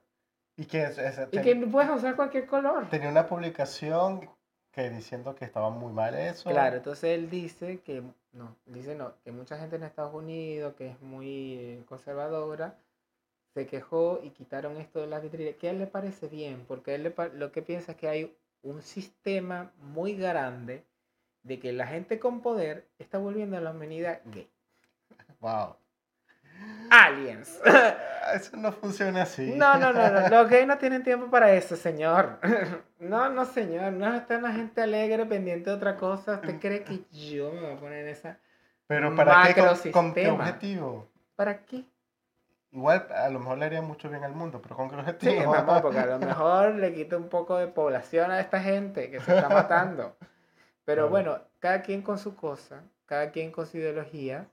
Y 0.56 0.66
que 0.66 0.82
es- 0.84 0.99
es- 0.99 1.18
Y 1.32 1.38
ten- 1.40 1.42
que 1.42 1.66
puedes 1.66 1.90
usar 1.90 2.14
cualquier 2.16 2.46
color. 2.46 2.88
tenía 2.88 3.08
una 3.08 3.26
publicación 3.26 4.28
que 4.70 4.90
diciendo 4.90 5.34
que 5.34 5.44
estaba 5.44 5.70
muy 5.70 5.92
mal 5.92 6.14
eso. 6.14 6.49
Claro, 6.50 6.76
entonces 6.76 7.04
él 7.11 7.30
dice 7.30 7.80
que, 7.80 8.02
no, 8.32 8.56
dice 8.66 8.94
no, 8.94 9.14
que 9.25 9.30
mucha 9.32 9.58
gente 9.58 9.76
en 9.76 9.84
Estados 9.84 10.14
Unidos, 10.14 10.75
que 10.76 10.88
es 10.90 11.00
muy 11.00 11.54
eh, 11.58 11.82
conservadora, 11.88 12.76
se 13.54 13.66
quejó 13.66 14.20
y 14.23 14.30
quitaron 14.30 14.76
esto 14.78 15.00
de 15.00 15.06
las 15.06 15.23
vitrinas, 15.23 15.54
que 15.56 15.68
a 15.68 15.70
él 15.70 15.78
le 15.78 15.87
parece 15.87 16.26
bien, 16.26 16.64
porque 16.66 16.90
a 16.90 16.94
él 16.96 17.04
le 17.04 17.14
lo 17.34 17.52
que 17.52 17.62
piensa 17.62 17.92
es 17.92 17.99
que 17.99 18.08
hay 18.08 18.37
un 18.62 18.82
sistema 18.82 19.70
muy 19.78 20.16
grande 20.16 20.84
de 21.44 21.61
que 21.61 21.73
la 21.73 21.87
gente 21.87 22.18
con 22.18 22.40
poder 22.40 22.88
está 22.99 23.18
volviendo 23.18 23.56
a 23.56 23.61
la 23.61 23.70
humanidad 23.70 24.20
gay. 24.26 24.49
Wow. 25.40 25.76
Aliens. 26.94 27.60
Eso 28.34 28.56
no 28.56 28.72
funciona 28.72 29.22
así. 29.22 29.52
No, 29.54 29.78
no, 29.78 29.92
no, 29.92 30.10
no, 30.10 30.28
los 30.28 30.48
gays 30.48 30.66
no 30.66 30.78
tienen 30.78 31.02
tiempo 31.02 31.30
para 31.30 31.52
eso, 31.52 31.76
señor. 31.76 32.38
No, 32.98 33.28
no, 33.28 33.44
señor, 33.44 33.92
no 33.92 34.14
está 34.14 34.40
la 34.40 34.52
gente 34.52 34.80
alegre 34.80 35.26
pendiente 35.26 35.68
de 35.68 35.76
otra 35.76 35.96
cosa. 35.96 36.34
¿Usted 36.34 36.58
cree 36.58 36.84
que 36.84 37.04
yo 37.10 37.52
me 37.52 37.60
voy 37.60 37.72
a 37.72 37.76
poner 37.76 37.98
en 38.06 38.08
esa 38.08 38.38
Pero 38.86 39.14
¿para 39.14 39.52
qué? 39.52 39.60
¿Con, 39.90 39.92
con 39.92 40.14
qué 40.14 40.30
objetivo? 40.30 41.10
¿Para 41.36 41.64
qué? 41.66 41.84
Igual 42.72 43.06
a 43.14 43.28
lo 43.28 43.38
mejor 43.38 43.58
le 43.58 43.66
haría 43.66 43.82
mucho 43.82 44.08
bien 44.08 44.24
al 44.24 44.32
mundo, 44.32 44.60
pero 44.62 44.74
¿con 44.74 44.88
qué 44.88 44.96
objetivo? 44.96 45.32
Sí, 45.32 45.46
mamá, 45.46 45.82
porque 45.82 45.98
a 45.98 46.06
lo 46.06 46.18
mejor 46.18 46.74
le 46.74 46.92
quita 46.94 47.16
un 47.16 47.28
poco 47.28 47.56
de 47.58 47.68
población 47.68 48.30
a 48.30 48.40
esta 48.40 48.60
gente 48.60 49.10
que 49.10 49.20
se 49.20 49.36
está 49.36 49.48
matando. 49.48 50.16
Pero 50.84 51.08
bueno, 51.08 51.38
cada 51.60 51.82
quien 51.82 52.02
con 52.02 52.18
su 52.18 52.34
cosa, 52.34 52.82
cada 53.06 53.30
quien 53.30 53.52
con 53.52 53.66
su 53.66 53.78
ideología. 53.78 54.48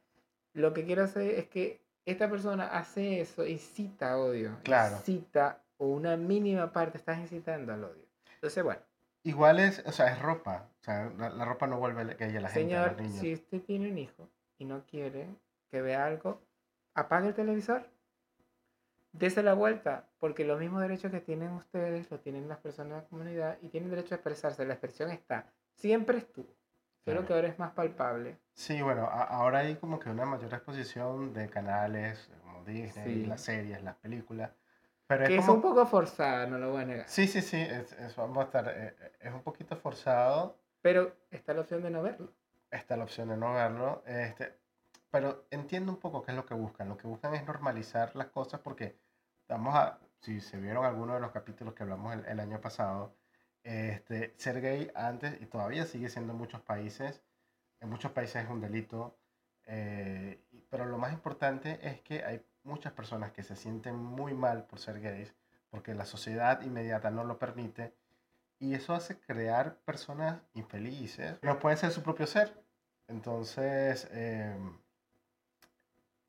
Lo 0.54 0.74
que 0.74 0.84
quiero 0.86 1.04
hacer 1.04 1.32
es 1.32 1.48
que 1.48 1.82
esta 2.12 2.30
persona 2.30 2.68
hace 2.68 3.22
eso, 3.22 3.46
incita 3.46 4.18
odio. 4.18 4.58
Claro. 4.64 4.98
Incita, 4.98 5.62
o 5.78 5.88
una 5.88 6.16
mínima 6.18 6.72
parte, 6.72 6.98
estás 6.98 7.20
incitando 7.20 7.74
al 7.74 7.84
odio. 7.84 8.06
Entonces, 8.36 8.64
bueno, 8.64 8.82
Igual 9.24 9.60
es, 9.60 9.84
o 9.86 9.92
sea, 9.92 10.08
es 10.08 10.20
ropa. 10.20 10.68
O 10.80 10.84
sea, 10.84 11.12
la, 11.18 11.30
la 11.30 11.46
ropa 11.46 11.68
no 11.68 11.78
vuelve 11.78 12.02
a 12.02 12.04
la 12.06 12.16
gente, 12.16 12.50
señor, 12.50 12.96
si 13.08 13.34
usted 13.34 13.62
tiene 13.62 13.92
un 13.92 13.98
hijo 13.98 14.30
y 14.58 14.66
no 14.66 14.84
quiere 14.86 15.28
que 15.70 15.82
vea 15.82 16.06
algo, 16.06 16.42
apague 16.96 17.30
el 17.30 17.36
televisor. 17.36 17.88
Dese 19.14 19.44
la 19.44 19.54
vuelta, 19.54 20.08
porque 20.20 20.46
los 20.46 20.60
mismos 20.60 20.82
derechos 20.82 21.12
que 21.12 21.20
tienen 21.20 21.52
ustedes 21.52 22.10
los 22.10 22.22
tienen 22.22 22.48
las 22.48 22.60
personas 22.60 22.94
de 22.94 23.02
la 23.02 23.10
comunidad 23.10 23.58
y 23.62 23.68
tienen 23.68 23.90
derecho 23.90 24.16
a 24.16 24.18
expresarse. 24.18 24.66
La 24.66 24.74
expresión 24.74 25.12
está, 25.12 25.52
siempre 25.76 26.18
estuvo, 26.18 26.48
Claro. 27.04 27.26
que 27.26 27.34
ahora 27.34 27.48
es 27.48 27.58
más 27.60 27.72
palpable. 27.72 28.38
Sí, 28.54 28.82
bueno, 28.82 29.06
a- 29.06 29.24
ahora 29.24 29.60
hay 29.60 29.76
como 29.76 30.00
que 30.00 30.10
una 30.10 30.26
mayor 30.26 30.54
exposición 30.54 31.34
de 31.34 31.50
canales 31.50 32.30
como 32.44 32.64
Disney, 32.64 33.24
Sí. 33.24 33.26
las 33.26 33.42
series, 33.42 33.82
las 33.84 33.96
películas. 33.96 34.52
Pero 35.08 35.26
Que 35.26 35.34
es 35.36 35.40
es 35.40 35.46
como... 35.46 35.56
un 35.58 35.62
poco 35.62 35.86
forzada, 35.86 36.46
no 36.48 36.58
lo 36.58 36.72
voy 36.72 36.84
a 36.84 36.86
negar. 36.86 37.10
Sí, 37.10 37.28
sí, 37.28 37.42
sí, 37.42 37.58
es, 37.60 37.92
es- 37.94 38.16
vamos 38.16 38.38
a 38.38 38.44
estar, 38.44 38.68
eh, 38.70 38.96
eh, 39.00 39.12
es 39.20 39.34
un 39.34 39.42
poquito 39.42 39.76
forzado. 39.76 40.58
Pero 40.82 41.16
está 41.32 41.54
la 41.54 41.62
opción 41.62 41.82
de 41.84 41.90
no 41.90 42.02
verlo. 42.02 42.32
Está 42.70 42.96
la 42.96 43.04
opción 43.04 43.30
de 43.30 43.38
no 43.38 43.54
verlo. 43.54 44.04
Este, 44.06 44.58
pero 45.10 45.46
entiendo 45.52 45.92
un 45.92 46.00
poco 46.00 46.22
qué 46.22 46.32
es 46.32 46.38
lo 46.38 46.46
que 46.46 46.54
buscan. 46.54 46.88
Lo 46.88 46.98
que 46.98 47.08
buscan 47.08 47.34
es 47.36 47.46
normalizar 47.46 48.16
las 48.16 48.28
cosas 48.28 48.62
porque 48.62 48.98
vamos 49.50 49.76
a, 49.76 50.00
si 50.22 50.40
se 50.40 50.58
vieron 50.58 50.86
algunos 50.86 51.16
de 51.16 51.22
los 51.22 51.32
capítulos 51.32 51.74
que 51.74 51.84
hablamos 51.84 52.14
el, 52.14 52.26
el 52.26 52.40
año 52.40 52.62
pasado, 52.62 53.14
este, 53.64 54.34
ser 54.38 54.62
gay 54.62 54.92
antes 54.96 55.40
y 55.42 55.46
todavía 55.46 55.86
sigue 55.86 56.10
siendo 56.10 56.34
en 56.34 56.40
muchos 56.40 56.62
países, 56.62 57.22
en 57.80 57.90
muchos 57.90 58.12
países 58.12 58.44
es 58.44 58.50
un 58.50 58.62
delito, 58.62 59.18
eh, 59.66 60.40
pero 60.70 60.86
lo 60.86 60.98
más 60.98 61.14
importante 61.14 61.80
es 61.88 62.02
que 62.02 62.24
hay 62.24 62.44
muchas 62.64 62.94
personas 62.94 63.32
que 63.32 63.44
se 63.44 63.56
sienten 63.56 63.96
muy 63.96 64.34
mal 64.34 64.66
por 64.66 64.80
ser 64.80 65.00
gays 65.00 65.34
porque 65.70 65.96
la 65.96 66.06
sociedad 66.06 66.62
inmediata 66.62 67.10
no 67.10 67.24
lo 67.24 67.40
permite 67.40 67.94
y 68.60 68.76
eso 68.76 68.94
hace 68.94 69.20
crear 69.20 69.78
personas 69.78 70.40
infelices. 70.54 71.38
No 71.42 71.58
pueden 71.58 71.78
ser 71.80 71.92
su 71.92 72.04
propio 72.04 72.28
ser. 72.28 72.54
Entonces, 73.08 74.08
eh, 74.12 74.56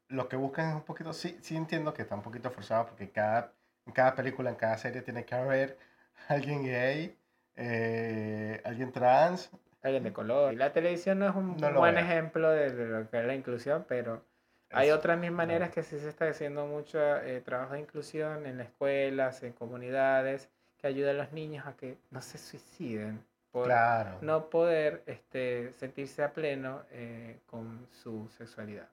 lo 0.08 0.28
que 0.28 0.36
buscan 0.36 0.70
es 0.70 0.74
un 0.76 0.82
poquito, 0.82 1.12
sí, 1.12 1.38
sí 1.42 1.56
entiendo 1.56 1.92
que 1.92 2.02
está 2.02 2.14
un 2.14 2.22
poquito 2.22 2.50
forzado 2.50 2.86
porque 2.86 3.10
cada, 3.10 3.52
en 3.84 3.92
cada 3.92 4.14
película, 4.14 4.50
en 4.50 4.56
cada 4.56 4.78
serie 4.78 5.02
tiene 5.02 5.24
que 5.24 5.34
haber 5.34 5.78
alguien 6.28 6.64
gay, 6.64 7.18
eh, 7.56 8.60
alguien 8.64 8.92
trans. 8.92 9.50
Alguien 9.82 10.04
de 10.04 10.12
color. 10.12 10.52
Y 10.52 10.56
la 10.56 10.72
televisión 10.72 11.18
no 11.18 11.28
es 11.28 11.34
un 11.34 11.56
No 11.56 11.72
buen 11.74 11.94
veo. 11.96 12.04
ejemplo 12.04 12.50
de, 12.50 12.70
de 12.72 12.86
lo 12.86 13.10
que 13.10 13.18
es 13.20 13.26
la 13.26 13.34
inclusión, 13.34 13.84
pero 13.88 14.24
hay 14.70 14.90
otras 14.90 15.18
mil 15.18 15.32
maneras 15.32 15.70
que 15.70 15.82
sí 15.82 15.98
se 15.98 16.08
está 16.08 16.28
haciendo 16.28 16.66
mucho 16.66 16.98
eh, 17.18 17.40
trabajo 17.40 17.74
de 17.74 17.80
inclusión 17.80 18.46
en 18.46 18.60
escuelas, 18.60 19.42
en 19.42 19.52
comunidades, 19.52 20.48
que 20.78 20.86
ayuda 20.86 21.10
a 21.10 21.14
los 21.14 21.32
niños 21.32 21.66
a 21.66 21.76
que 21.76 21.98
no 22.10 22.22
se 22.22 22.38
suiciden 22.38 23.24
por 23.50 23.64
Claro. 23.66 24.18
no 24.22 24.48
poder 24.48 25.02
este, 25.06 25.72
sentirse 25.74 26.22
a 26.22 26.32
pleno 26.32 26.82
eh, 26.92 27.40
con 27.46 27.86
su 27.90 28.28
sexualidad. 28.38 28.88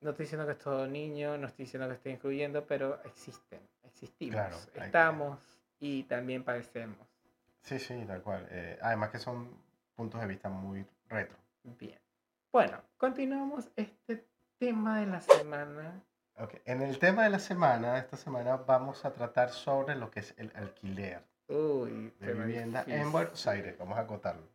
No 0.00 0.10
estoy 0.10 0.24
diciendo 0.24 0.46
que 0.46 0.52
es 0.54 0.58
todo 0.58 0.86
niño, 0.88 1.38
no 1.38 1.46
estoy 1.46 1.66
diciendo 1.66 1.86
que 1.88 1.94
estoy 1.94 2.12
incluyendo, 2.12 2.64
pero 2.66 3.00
existen, 3.04 3.60
existimos, 3.84 4.34
Claro, 4.34 4.56
hay 4.56 4.80
que- 4.80 4.86
estamos 4.86 5.38
y 5.78 6.02
también 6.04 6.42
padecemos. 6.42 6.98
Sí, 7.62 7.78
sí, 7.78 8.04
tal 8.06 8.22
cual. 8.22 8.46
Eh, 8.50 8.78
además 8.82 9.10
que 9.10 9.18
son 9.18 9.50
puntos 9.94 10.20
de 10.20 10.26
vista 10.26 10.48
muy 10.48 10.84
retro. 11.08 11.36
Bien. 11.62 11.98
Bueno, 12.52 12.82
continuamos 12.96 13.70
este 13.76 14.26
tema 14.58 15.00
de 15.00 15.06
la 15.06 15.20
semana. 15.20 16.02
Ok, 16.38 16.54
En 16.64 16.82
el 16.82 16.98
tema 16.98 17.24
de 17.24 17.30
la 17.30 17.38
semana, 17.38 17.98
esta 17.98 18.16
semana 18.16 18.56
vamos 18.56 19.04
a 19.04 19.12
tratar 19.12 19.50
sobre 19.50 19.94
lo 19.94 20.10
que 20.10 20.20
es 20.20 20.34
el 20.38 20.50
alquiler 20.54 21.22
Uy, 21.48 22.12
de 22.18 22.26
tema 22.26 22.44
vivienda 22.44 22.80
en 22.80 22.86
difícil. 22.86 23.10
Buenos 23.12 23.46
Aires. 23.46 23.78
Vamos 23.78 23.98
a 23.98 24.02
acotarlo. 24.02 24.48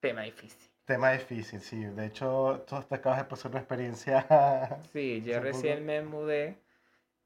Tema 0.00 0.22
difícil. 0.22 0.70
Tema 0.84 1.12
difícil, 1.12 1.60
sí. 1.60 1.84
De 1.84 2.06
hecho, 2.06 2.64
tú 2.66 2.80
te 2.82 2.96
acabas 2.96 3.18
de 3.20 3.24
pasar 3.24 3.50
una 3.52 3.60
experiencia. 3.60 4.78
Sí, 4.92 5.22
yo 5.22 5.40
recién 5.40 5.86
me 5.86 6.02
mudé 6.02 6.58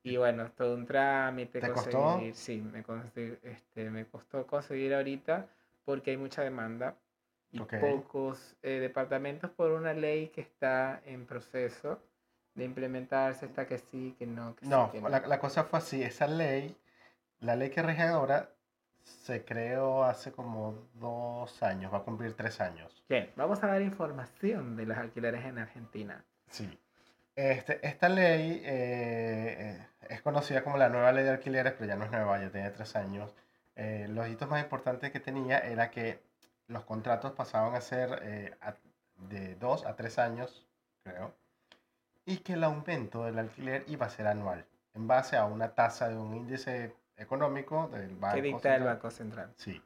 y 0.03 0.17
bueno, 0.17 0.51
todo 0.53 0.75
un 0.75 0.87
trámite 0.87 1.61
¿Te 1.61 1.73
costó? 1.73 2.17
conseguir. 2.17 2.35
Sí, 2.35 2.61
me, 2.61 2.85
este, 3.43 3.91
me 3.91 4.07
costó 4.07 4.47
conseguir 4.47 4.95
ahorita 4.95 5.47
porque 5.85 6.11
hay 6.13 6.17
mucha 6.17 6.43
demanda 6.43 6.97
y 7.53 7.61
Ok. 7.61 7.75
pocos 7.81 8.57
eh, 8.63 8.79
departamentos 8.81 9.51
por 9.51 9.73
una 9.73 9.93
ley 9.95 10.29
que 10.29 10.41
está 10.41 11.01
en 11.05 11.27
proceso 11.27 12.01
de 12.55 12.65
implementarse, 12.65 13.47
está 13.47 13.67
que 13.67 13.79
sí, 13.79 14.15
que 14.19 14.27
no, 14.27 14.55
que 14.57 14.67
No, 14.67 14.87
sí, 14.87 14.93
que 14.93 15.01
no. 15.01 15.09
la, 15.11 15.21
la 15.21 15.39
cosa 15.41 15.65
fue 15.65 15.79
así. 15.79 16.03
Esa 16.03 16.27
ley, 16.27 16.77
la 17.41 17.57
ley 17.57 17.71
que 17.71 17.83
rige 17.83 18.03
ahora, 18.03 18.51
se 19.05 19.45
creó 19.45 20.05
hace 20.05 20.33
como 20.33 20.89
dos 20.95 21.63
años, 21.63 21.93
va 21.93 21.99
a 21.99 22.05
cumplir 22.05 22.35
tres 22.35 22.61
años. 22.61 23.05
Bien, 23.09 23.33
vamos 23.35 23.63
a 23.65 23.67
dar 23.67 23.83
información 23.83 24.77
de 24.77 24.87
los 24.87 24.97
alquileres 24.97 25.45
en 25.45 25.59
Argentina. 25.59 26.25
Sí. 26.51 26.69
Este, 27.41 27.87
esta 27.87 28.09
ley 28.09 28.63
eh, 28.65 29.57
eh, 29.79 29.87
es 30.09 30.23
conocida 30.23 30.65
como 30.65 30.77
la 30.77 30.89
nueva 30.89 31.13
ley 31.13 31.23
de 31.23 31.31
alquileres, 31.31 31.73
pero 31.75 31.87
ya 31.87 31.95
no 31.95 32.05
es 32.05 32.11
nueva, 32.11 32.37
ya 32.41 32.51
tiene 32.51 32.69
tres 32.71 32.97
años. 32.97 33.33
Eh, 33.77 34.07
los 34.11 34.27
hitos 34.29 34.49
más 34.51 34.61
importantes 34.61 35.13
que 35.13 35.21
tenía 35.21 35.61
era 35.61 35.89
que 35.93 36.21
los 36.67 36.85
contratos 36.85 37.31
pasaban 37.35 37.77
a 37.77 37.81
ser 37.81 38.19
eh, 38.25 38.57
a- 38.61 38.75
de 39.29 39.55
dos 39.55 39.87
a 39.87 39.95
tres 39.95 40.19
años, 40.19 40.67
creo, 41.05 41.33
y 42.27 42.39
que 42.39 42.55
el 42.55 42.65
aumento 42.65 43.23
del 43.25 43.39
alquiler 43.39 43.85
iba 43.87 44.07
a 44.07 44.11
ser 44.11 44.27
anual, 44.27 44.65
en 44.95 45.07
base 45.07 45.37
a 45.37 45.45
una 45.45 45.69
tasa 45.77 46.09
de 46.09 46.17
un 46.17 46.35
índice 46.35 46.93
económico 47.17 47.87
del 47.87 48.17
Banco 48.17 48.35
que 48.35 48.43
dicta 48.43 48.69
el 48.71 48.75
Central. 48.81 48.95
Banco 48.95 49.11
Central. 49.13 49.53
Sí. 49.59 49.81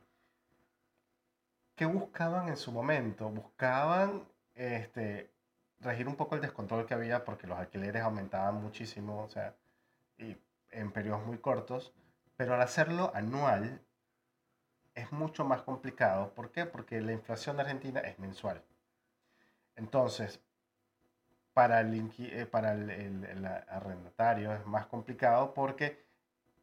¿Qué 1.76 1.84
buscaban 1.84 2.48
en 2.48 2.56
su 2.56 2.72
momento? 2.72 3.28
Buscaban 3.28 4.22
este, 4.54 5.28
regir 5.82 6.08
un 6.08 6.16
poco 6.16 6.34
el 6.36 6.40
descontrol 6.40 6.86
que 6.86 6.94
había 6.94 7.24
porque 7.24 7.46
los 7.46 7.58
alquileres 7.58 8.02
aumentaban 8.02 8.56
muchísimo, 8.62 9.22
o 9.22 9.28
sea, 9.28 9.56
y 10.18 10.36
en 10.70 10.92
periodos 10.92 11.26
muy 11.26 11.38
cortos, 11.38 11.94
pero 12.36 12.54
al 12.54 12.62
hacerlo 12.62 13.12
anual 13.14 13.82
es 14.94 15.12
mucho 15.12 15.44
más 15.44 15.60
complicado. 15.60 16.32
¿Por 16.32 16.50
qué? 16.50 16.64
Porque 16.64 17.02
la 17.02 17.12
inflación 17.12 17.56
de 17.56 17.62
Argentina 17.64 18.00
es 18.00 18.18
mensual. 18.18 18.64
Entonces, 19.76 20.40
para 21.52 21.80
el, 21.80 22.10
eh, 22.18 22.46
para 22.46 22.72
el, 22.72 22.90
el- 22.90 23.24
el 23.24 23.46
arrendatario 23.46 24.52
es 24.52 24.64
más 24.66 24.86
complicado 24.86 25.54
porque 25.54 26.04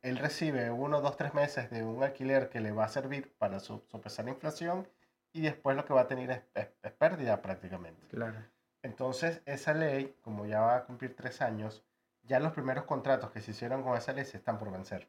él 0.02 0.18
recibe 0.18 0.72
uno, 0.72 1.02
dos, 1.02 1.18
tres 1.18 1.34
meses 1.34 1.70
de 1.72 1.84
un 1.84 2.04
alquiler 2.04 2.50
que 2.50 2.60
le 2.62 2.72
va 2.72 2.86
a 2.86 2.90
servir 2.90 3.34
para 3.38 3.60
so- 3.60 3.84
sopesar 3.90 4.26
la 4.26 4.32
inflación 4.32 4.88
y 5.34 5.42
después 5.42 5.76
lo 5.76 5.86
que 5.86 5.94
va 5.94 6.02
a 6.02 6.08
tener 6.08 6.32
es, 6.32 6.42
es- 6.56 6.70
es 6.84 6.92
pérdida 6.94 7.42
prácticamente. 7.42 8.08
Claro. 8.08 8.40
Entonces, 8.84 9.42
esa 9.46 9.74
ley, 9.74 10.16
como 10.22 10.46
ya 10.46 10.60
va 10.62 10.76
a 10.76 10.84
cumplir 10.86 11.16
tres 11.16 11.42
años, 11.42 11.84
ya 12.24 12.40
los 12.40 12.52
primeros 12.52 12.84
contratos 12.86 13.32
que 13.32 13.42
se 13.42 13.52
hicieron 13.52 13.84
con 13.84 13.98
esa 13.98 14.12
ley 14.14 14.26
se 14.26 14.38
están 14.38 14.58
por 14.60 14.72
vencer. 14.72 15.08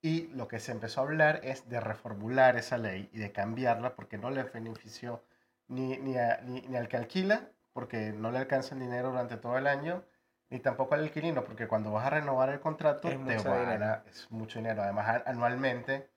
Y 0.00 0.28
lo 0.28 0.48
que 0.48 0.60
se 0.60 0.72
empezó 0.72 1.00
a 1.00 1.04
hablar 1.04 1.40
es 1.44 1.68
de 1.68 1.80
reformular 1.80 2.56
esa 2.56 2.78
ley 2.78 3.08
y 3.12 3.18
de 3.18 3.32
cambiarla 3.32 3.94
porque 3.94 4.16
no 4.18 4.30
le 4.30 4.44
benefició 4.44 5.22
ni, 5.68 5.96
ni, 5.98 6.16
a- 6.16 6.40
ni- 6.42 6.62
ni 6.62 6.76
al 6.76 6.88
que 6.88 6.96
alquila, 6.96 7.48
porque 7.72 8.12
no 8.12 8.30
le 8.30 8.38
alcanza 8.38 8.74
el 8.74 8.80
dinero 8.80 9.10
durante 9.10 9.36
todo 9.36 9.58
el 9.58 9.66
año, 9.66 10.04
ni 10.50 10.60
tampoco 10.60 10.94
al 10.94 11.04
inquilino, 11.04 11.44
porque 11.44 11.68
cuando 11.68 11.92
vas 11.92 12.06
a 12.06 12.10
renovar 12.10 12.48
el 12.50 12.60
contrato, 12.60 13.08
Es 13.08 13.16
te 13.16 13.20
mucho 13.20 13.56
dinero. 13.56 14.02
es 14.10 14.30
mucho 14.30 14.58
dinero. 14.60 14.82
Además, 14.82 15.22
anualmente, 15.26 16.08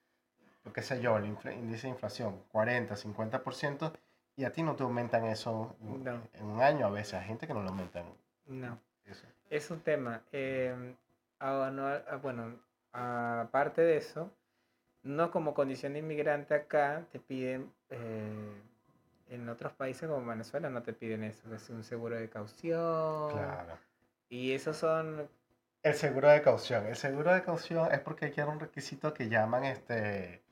lo 0.64 0.74
que 0.74 0.82
sé 0.82 1.02
yo, 1.02 1.18
el 1.18 1.26
índice 1.26 1.88
de 1.88 1.90
inflación, 1.94 2.44
40, 2.52 2.96
50%, 2.96 3.94
y 4.36 4.44
a 4.46 4.52
ti 4.52 4.64
no 4.64 4.76
te 4.76 4.84
aumentan 4.84 5.26
eso 5.26 5.76
en- 5.82 6.04
No. 6.04 6.22
en 6.34 6.46
un 6.46 6.62
año 6.62 6.88
a 6.88 6.90
veces. 6.90 7.16
Hay 7.16 7.26
gente 7.28 7.48
que 7.48 7.54
no 7.54 7.62
lo 7.62 7.70
aumentan 7.70 8.06
No. 8.48 8.78
eso. 9.06 9.26
Es 9.50 9.70
un 9.72 9.82
tema. 9.82 10.22
eh, 10.32 10.96
no, 11.40 11.86
ah, 11.88 12.20
bueno, 12.22 12.56
aparte 12.94 13.82
de 13.82 13.98
eso, 13.98 14.32
no 15.04 15.32
como 15.32 15.54
condición 15.54 15.94
de 15.94 16.00
inmigrante 16.00 16.54
acá 16.54 17.04
te 17.12 17.20
piden 17.20 17.72
eh, 17.90 18.62
en 19.30 19.50
otros 19.50 19.72
países 19.74 20.08
como 20.10 20.26
Venezuela 20.26 20.70
no 20.70 20.84
te 20.84 20.94
piden 20.94 21.24
eso, 21.24 21.54
es 21.56 21.70
un 21.70 21.84
seguro 21.84 22.16
de 22.16 22.30
caución. 22.30 23.32
Claro. 23.32 23.78
Y 24.30 24.54
esos 24.54 24.78
son... 24.78 25.28
El 25.84 25.96
seguro 25.96 26.30
de 26.30 26.42
caución. 26.42 26.86
El 26.86 26.96
seguro 26.96 27.34
de 27.34 27.42
caución 27.42 27.92
es 27.92 28.00
porque 28.02 28.26
hay 28.26 28.44
un 28.48 28.60
requisito 28.60 29.14
que 29.14 29.30
llaman 29.30 29.64
este 29.64 30.44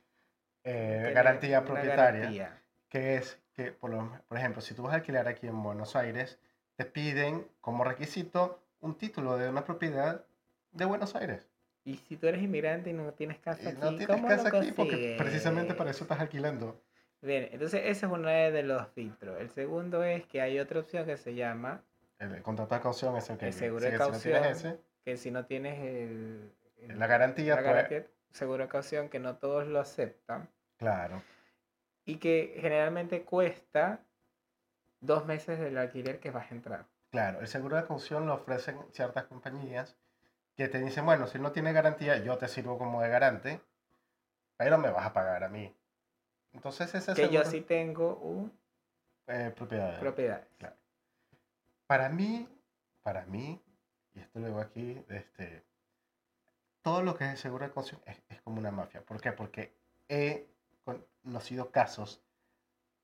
eh, 0.63 1.11
garantía 1.13 1.63
propietaria, 1.63 2.19
garantía. 2.21 2.61
que 2.89 3.15
es 3.17 3.37
que, 3.59 3.71
por, 3.73 3.89
lo- 3.91 4.09
por 4.27 4.37
ejemplo, 4.37 4.61
si 4.61 4.73
tú 4.73 4.83
vas 4.83 4.93
a 4.93 4.95
alquilar 4.97 5.27
aquí 5.27 5.47
en 5.47 5.61
Buenos 5.61 5.95
Aires, 5.95 6.39
te 6.77 6.85
piden 6.85 7.45
como 7.59 7.83
requisito 7.83 8.61
un 8.79 8.95
título 8.97 9.37
de 9.37 9.49
una 9.49 9.65
propiedad 9.65 10.23
de 10.71 10.85
Buenos 10.85 11.15
Aires. 11.15 11.45
Y 11.83 11.97
si 11.97 12.15
tú 12.15 12.27
eres 12.27 12.41
inmigrante 12.41 12.89
y 12.91 12.93
no 12.93 13.11
tienes 13.13 13.37
casa 13.39 13.61
Y 13.63 13.67
aquí, 13.67 13.81
no 13.81 13.89
tienes 13.89 14.07
¿cómo 14.07 14.27
casa 14.29 14.49
lo 14.49 14.57
aquí 14.57 14.71
porque 14.71 15.15
precisamente 15.17 15.73
para 15.73 15.91
eso 15.91 16.05
estás 16.05 16.19
alquilando. 16.21 16.81
Bien, 17.21 17.49
entonces 17.51 17.81
ese 17.83 18.05
es 18.05 18.11
uno 18.11 18.29
de 18.29 18.63
los 18.63 18.87
filtros. 18.89 19.41
El 19.41 19.49
segundo 19.49 20.03
es 20.03 20.25
que 20.25 20.41
hay 20.41 20.57
otra 20.59 20.79
opción 20.79 21.05
que 21.05 21.17
se 21.17 21.35
llama 21.35 21.81
El, 22.19 22.41
contrato 22.41 22.75
de 22.75 22.81
caución 22.81 23.17
es 23.17 23.29
el 23.29 23.37
que 23.37 23.47
El 23.47 23.53
seguro 23.53 23.83
de 23.83 23.91
si 23.91 23.97
no 23.97 23.97
caución, 23.97 24.45
ese, 24.45 24.79
que 25.03 25.17
si 25.17 25.31
no 25.31 25.45
tienes 25.45 25.79
el, 25.79 26.53
el- 26.77 26.97
la 26.99 27.07
garantía, 27.07 27.55
la 27.55 27.61
garantía, 27.61 28.05
seguro 28.31 28.63
de 28.63 28.69
caución, 28.69 29.09
que 29.09 29.19
no 29.19 29.35
todos 29.35 29.67
lo 29.67 29.79
aceptan 29.81 30.47
claro. 30.77 31.21
Y 32.09 32.17
que 32.17 32.57
generalmente 32.59 33.21
cuesta 33.21 33.99
dos 34.99 35.27
meses 35.27 35.59
del 35.59 35.77
alquiler 35.77 36.19
que 36.19 36.31
vas 36.31 36.51
a 36.51 36.55
entrar. 36.55 36.85
Claro, 37.11 37.39
el 37.39 37.47
seguro 37.47 37.77
de 37.77 37.85
caución 37.85 38.25
lo 38.25 38.33
ofrecen 38.33 38.79
ciertas 38.91 39.25
compañías 39.25 39.95
que 40.55 40.67
te 40.67 40.79
dicen, 40.79 41.05
bueno, 41.05 41.27
si 41.27 41.37
no 41.37 41.51
tiene 41.51 41.71
garantía, 41.71 42.17
yo 42.17 42.35
te 42.39 42.47
sirvo 42.47 42.79
como 42.79 43.03
de 43.03 43.09
garante, 43.09 43.61
pero 44.57 44.79
me 44.79 44.89
vas 44.89 45.05
a 45.05 45.13
pagar 45.13 45.43
a 45.43 45.49
mí. 45.49 45.71
Entonces 46.51 46.95
ese 46.95 47.13
Que 47.13 47.29
yo 47.29 47.45
sí 47.45 47.61
tengo 47.61 48.15
un 48.15 48.51
eh, 49.27 49.53
propiedad. 49.55 49.99
propiedad. 49.99 50.47
Claro. 50.57 50.75
Para 51.85 52.09
mí, 52.09 52.49
para 53.03 53.23
mí, 53.27 53.61
y 54.15 54.19
esto 54.19 54.39
lo 54.39 54.47
digo 54.47 54.61
aquí, 54.61 55.05
este, 55.09 55.63
todo 56.81 57.03
lo 57.03 57.15
que 57.15 57.25
es 57.25 57.31
el 57.33 57.37
seguro 57.37 57.67
de 57.67 57.71
caución 57.71 58.01
es, 58.07 58.19
es 58.29 58.41
como 58.41 58.57
una 58.57 58.71
mafia. 58.71 59.01
¿Por 59.01 59.21
qué? 59.21 59.31
Porque 59.31 59.75
he 60.07 60.47
conocido 61.23 61.71
casos 61.71 62.21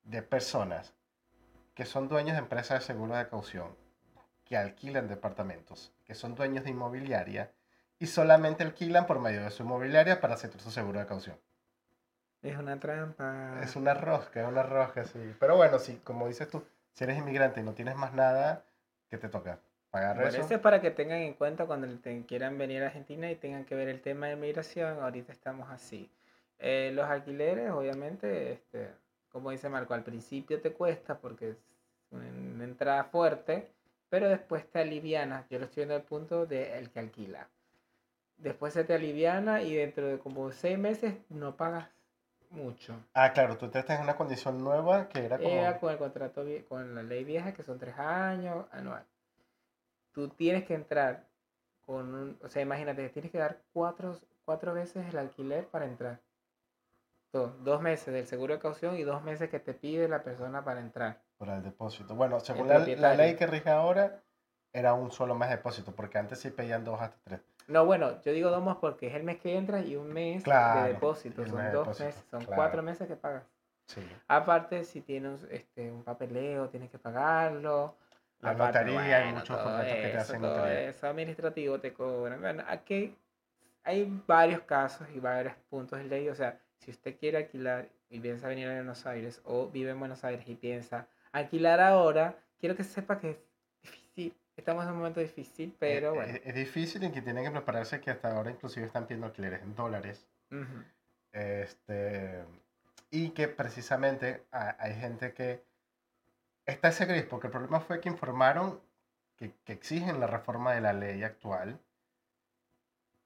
de 0.03 0.21
personas 0.21 0.93
que 1.73 1.85
son 1.85 2.07
dueños 2.07 2.33
de 2.33 2.39
empresas 2.39 2.79
de 2.79 2.85
seguro 2.85 3.15
de 3.15 3.27
caución, 3.27 3.75
que 4.45 4.57
alquilan 4.57 5.07
departamentos, 5.07 5.91
que 6.05 6.15
son 6.15 6.35
dueños 6.35 6.63
de 6.63 6.69
inmobiliaria 6.71 7.51
y 7.99 8.07
solamente 8.07 8.63
alquilan 8.63 9.05
por 9.07 9.19
medio 9.19 9.43
de 9.43 9.51
su 9.51 9.63
inmobiliaria 9.63 10.21
para 10.21 10.35
hacer 10.35 10.51
su 10.59 10.71
seguro 10.71 10.99
de 10.99 11.05
caución. 11.05 11.37
Es 12.41 12.57
una 12.57 12.79
trampa. 12.79 13.59
Es 13.63 13.75
una 13.75 13.93
rosca, 13.93 14.41
es 14.41 14.47
una 14.47 14.63
rosca, 14.63 15.03
sí. 15.05 15.33
Pero 15.39 15.55
bueno, 15.57 15.79
sí, 15.79 15.99
como 16.03 16.27
dices 16.27 16.47
tú, 16.47 16.63
si 16.93 17.03
eres 17.03 17.17
inmigrante 17.17 17.59
y 17.59 17.63
no 17.63 17.73
tienes 17.73 17.95
más 17.95 18.13
nada, 18.13 18.63
¿qué 19.09 19.17
te 19.17 19.29
toca? 19.29 19.59
¿Pagar 19.89 20.15
Bueno, 20.15 20.29
eso? 20.29 20.41
eso 20.41 20.53
es 20.55 20.59
para 20.59 20.81
que 20.81 20.91
tengan 20.91 21.19
en 21.19 21.33
cuenta 21.33 21.65
cuando 21.65 21.87
te- 21.99 22.25
quieran 22.25 22.57
venir 22.57 22.83
a 22.83 22.87
Argentina 22.87 23.31
y 23.31 23.35
tengan 23.35 23.65
que 23.65 23.75
ver 23.75 23.87
el 23.89 24.01
tema 24.01 24.27
de 24.27 24.35
migración. 24.35 24.99
Ahorita 25.01 25.31
estamos 25.31 25.69
así. 25.71 26.09
Eh, 26.59 26.91
los 26.93 27.05
alquileres, 27.05 27.71
obviamente, 27.71 28.53
este, 28.53 28.89
como 29.29 29.51
dice 29.51 29.69
Marco, 29.69 29.93
al 29.93 30.03
principio 30.03 30.61
te 30.61 30.73
cuesta 30.73 31.17
porque 31.17 31.49
es 31.49 31.57
una 32.11 32.63
entrada 32.63 33.03
fuerte, 33.05 33.69
pero 34.09 34.29
después 34.29 34.69
te 34.69 34.79
aliviana. 34.79 35.45
Yo 35.49 35.59
lo 35.59 35.65
estoy 35.65 35.81
viendo 35.81 35.95
al 35.95 36.03
punto 36.03 36.45
de 36.45 36.77
el 36.77 36.89
que 36.89 36.99
alquila. 36.99 37.49
Después 38.37 38.73
se 38.73 38.83
te 38.83 38.93
aliviana 38.93 39.61
y 39.61 39.75
dentro 39.75 40.07
de 40.07 40.19
como 40.19 40.51
seis 40.51 40.77
meses 40.77 41.15
no 41.29 41.55
pagas 41.55 41.89
mucho. 42.49 42.95
Ah, 43.13 43.33
claro, 43.33 43.57
tú 43.57 43.65
entraste 43.65 43.93
en 43.93 44.01
una 44.01 44.15
condición 44.15 44.63
nueva 44.63 45.09
que 45.09 45.25
era 45.25 45.37
como... 45.37 45.49
Era 45.49 45.79
con 45.79 45.91
el 45.91 45.97
contrato, 45.97 46.45
con 46.67 46.95
la 46.95 47.03
ley 47.03 47.23
vieja, 47.23 47.53
que 47.53 47.63
son 47.63 47.79
tres 47.79 47.97
años 47.97 48.65
anual. 48.71 49.05
Tú 50.11 50.29
tienes 50.29 50.65
que 50.65 50.73
entrar 50.73 51.27
con 51.85 52.13
un, 52.13 52.39
o 52.41 52.49
sea, 52.49 52.61
imagínate, 52.61 53.09
tienes 53.09 53.31
que 53.31 53.37
dar 53.37 53.61
cuatro, 53.73 54.17
cuatro 54.45 54.73
veces 54.73 55.05
el 55.07 55.17
alquiler 55.17 55.67
para 55.67 55.85
entrar. 55.85 56.19
Do- 57.35 57.53
dos 57.65 57.81
meses 57.81 58.13
del 58.13 58.25
seguro 58.25 58.53
de 58.53 58.59
caución 58.61 58.95
y 58.95 59.03
dos 59.03 59.21
meses 59.21 59.49
que 59.49 59.59
te 59.59 59.73
pide 59.73 60.07
la 60.07 60.23
persona 60.23 60.63
para 60.63 60.79
entrar. 60.79 61.19
Por 61.37 61.49
el 61.49 61.61
depósito. 61.61 62.15
Bueno, 62.15 62.39
según 62.39 62.69
la, 62.69 62.79
la 62.79 63.13
ley 63.13 63.35
que 63.35 63.45
rige 63.45 63.69
ahora, 63.69 64.21
era 64.71 64.93
un 64.93 65.11
solo 65.11 65.35
mes 65.35 65.49
de 65.49 65.57
depósito, 65.57 65.91
porque 65.93 66.17
antes 66.17 66.39
sí 66.39 66.49
pedían 66.49 66.85
dos 66.85 67.01
hasta 67.01 67.17
tres. 67.25 67.41
No, 67.67 67.85
bueno, 67.85 68.21
yo 68.21 68.31
digo 68.31 68.49
dos 68.51 68.63
más 68.63 68.77
porque 68.77 69.07
es 69.07 69.15
el 69.15 69.23
mes 69.23 69.39
que 69.41 69.57
entras 69.57 69.85
y 69.85 69.97
un 69.97 70.13
mes 70.13 70.43
Claro, 70.43 70.83
de 70.83 70.93
depósito. 70.93 71.45
Son 71.45 71.55
mes 71.57 71.73
dos 71.73 71.81
depósito, 71.87 72.05
meses, 72.05 72.23
son 72.31 72.39
claro. 72.45 72.55
cuatro 72.55 72.83
meses 72.83 73.05
que 73.07 73.15
pagas. 73.17 73.43
Sí. 73.87 74.01
Aparte, 74.29 74.85
si 74.85 75.01
tienes 75.01 75.43
este, 75.51 75.91
un 75.91 76.03
papeleo, 76.03 76.69
tienes 76.69 76.89
que 76.89 76.99
pagarlo. 76.99 77.97
La 78.39 78.51
Aparte, 78.51 78.79
notaría, 78.85 79.17
hay 79.17 79.23
bueno, 79.23 79.39
muchos 79.39 79.57
todo 79.57 79.65
contratos 79.65 79.93
que 79.93 80.07
te 80.07 80.17
hacen 80.17 80.41
todo 80.41 80.55
notaría. 80.55 80.89
eso 80.89 81.07
administrativo 81.07 81.79
te 81.79 81.93
cobran. 81.93 82.39
Bueno, 82.39 82.63
aquí 82.67 83.13
hay 83.83 84.23
varios 84.25 84.61
casos 84.61 85.05
y 85.13 85.19
varios 85.19 85.53
puntos 85.69 85.99
de 85.99 86.05
ley. 86.05 86.29
O 86.29 86.35
sea, 86.35 86.57
si 86.79 86.91
usted 86.91 87.17
quiere 87.17 87.37
alquilar 87.37 87.89
y 88.09 88.19
piensa 88.19 88.47
venir 88.47 88.67
a 88.67 88.73
Buenos 88.75 89.05
Aires 89.05 89.41
o 89.45 89.69
vive 89.69 89.91
en 89.91 89.99
Buenos 89.99 90.23
Aires 90.23 90.47
y 90.47 90.55
piensa 90.55 91.07
alquilar 91.31 91.79
ahora, 91.81 92.35
quiero 92.59 92.75
que 92.75 92.83
sepa 92.83 93.19
que 93.19 93.31
es 93.31 93.37
difícil. 93.81 94.33
Estamos 94.57 94.85
en 94.85 94.91
un 94.91 94.97
momento 94.97 95.19
difícil, 95.19 95.75
pero 95.79 96.09
Eh, 96.13 96.15
bueno. 96.15 96.33
Es, 96.33 96.41
es 96.45 96.55
difícil 96.55 97.03
y 97.03 97.11
que 97.11 97.21
tienen 97.21 97.43
que 97.43 97.51
prepararse 97.51 97.99
que 97.99 98.11
hasta 98.11 98.31
ahora 98.35 98.51
inclusive 98.51 98.85
están 98.85 99.05
pidiendo 99.05 99.27
alquileres 99.27 99.61
en 99.61 99.75
dólares. 99.75 100.25
Este, 101.33 102.43
y 103.11 103.29
que 103.31 103.47
precisamente 103.47 104.43
ha- 104.51 104.75
hay 104.79 104.93
gente 104.95 105.33
que 105.33 105.61
está 106.65 106.89
ese 106.89 107.05
gris, 107.05 107.23
porque 107.25 107.47
el 107.47 107.51
problema 107.51 107.79
fue 107.81 107.99
que 107.99 108.09
informaron 108.09 108.79
que, 109.35 109.51
que 109.65 109.73
exigen 109.73 110.19
la 110.21 110.27
reforma 110.27 110.73
de 110.73 110.81
la 110.81 110.93
ley 110.93 111.23
actual, 111.23 111.77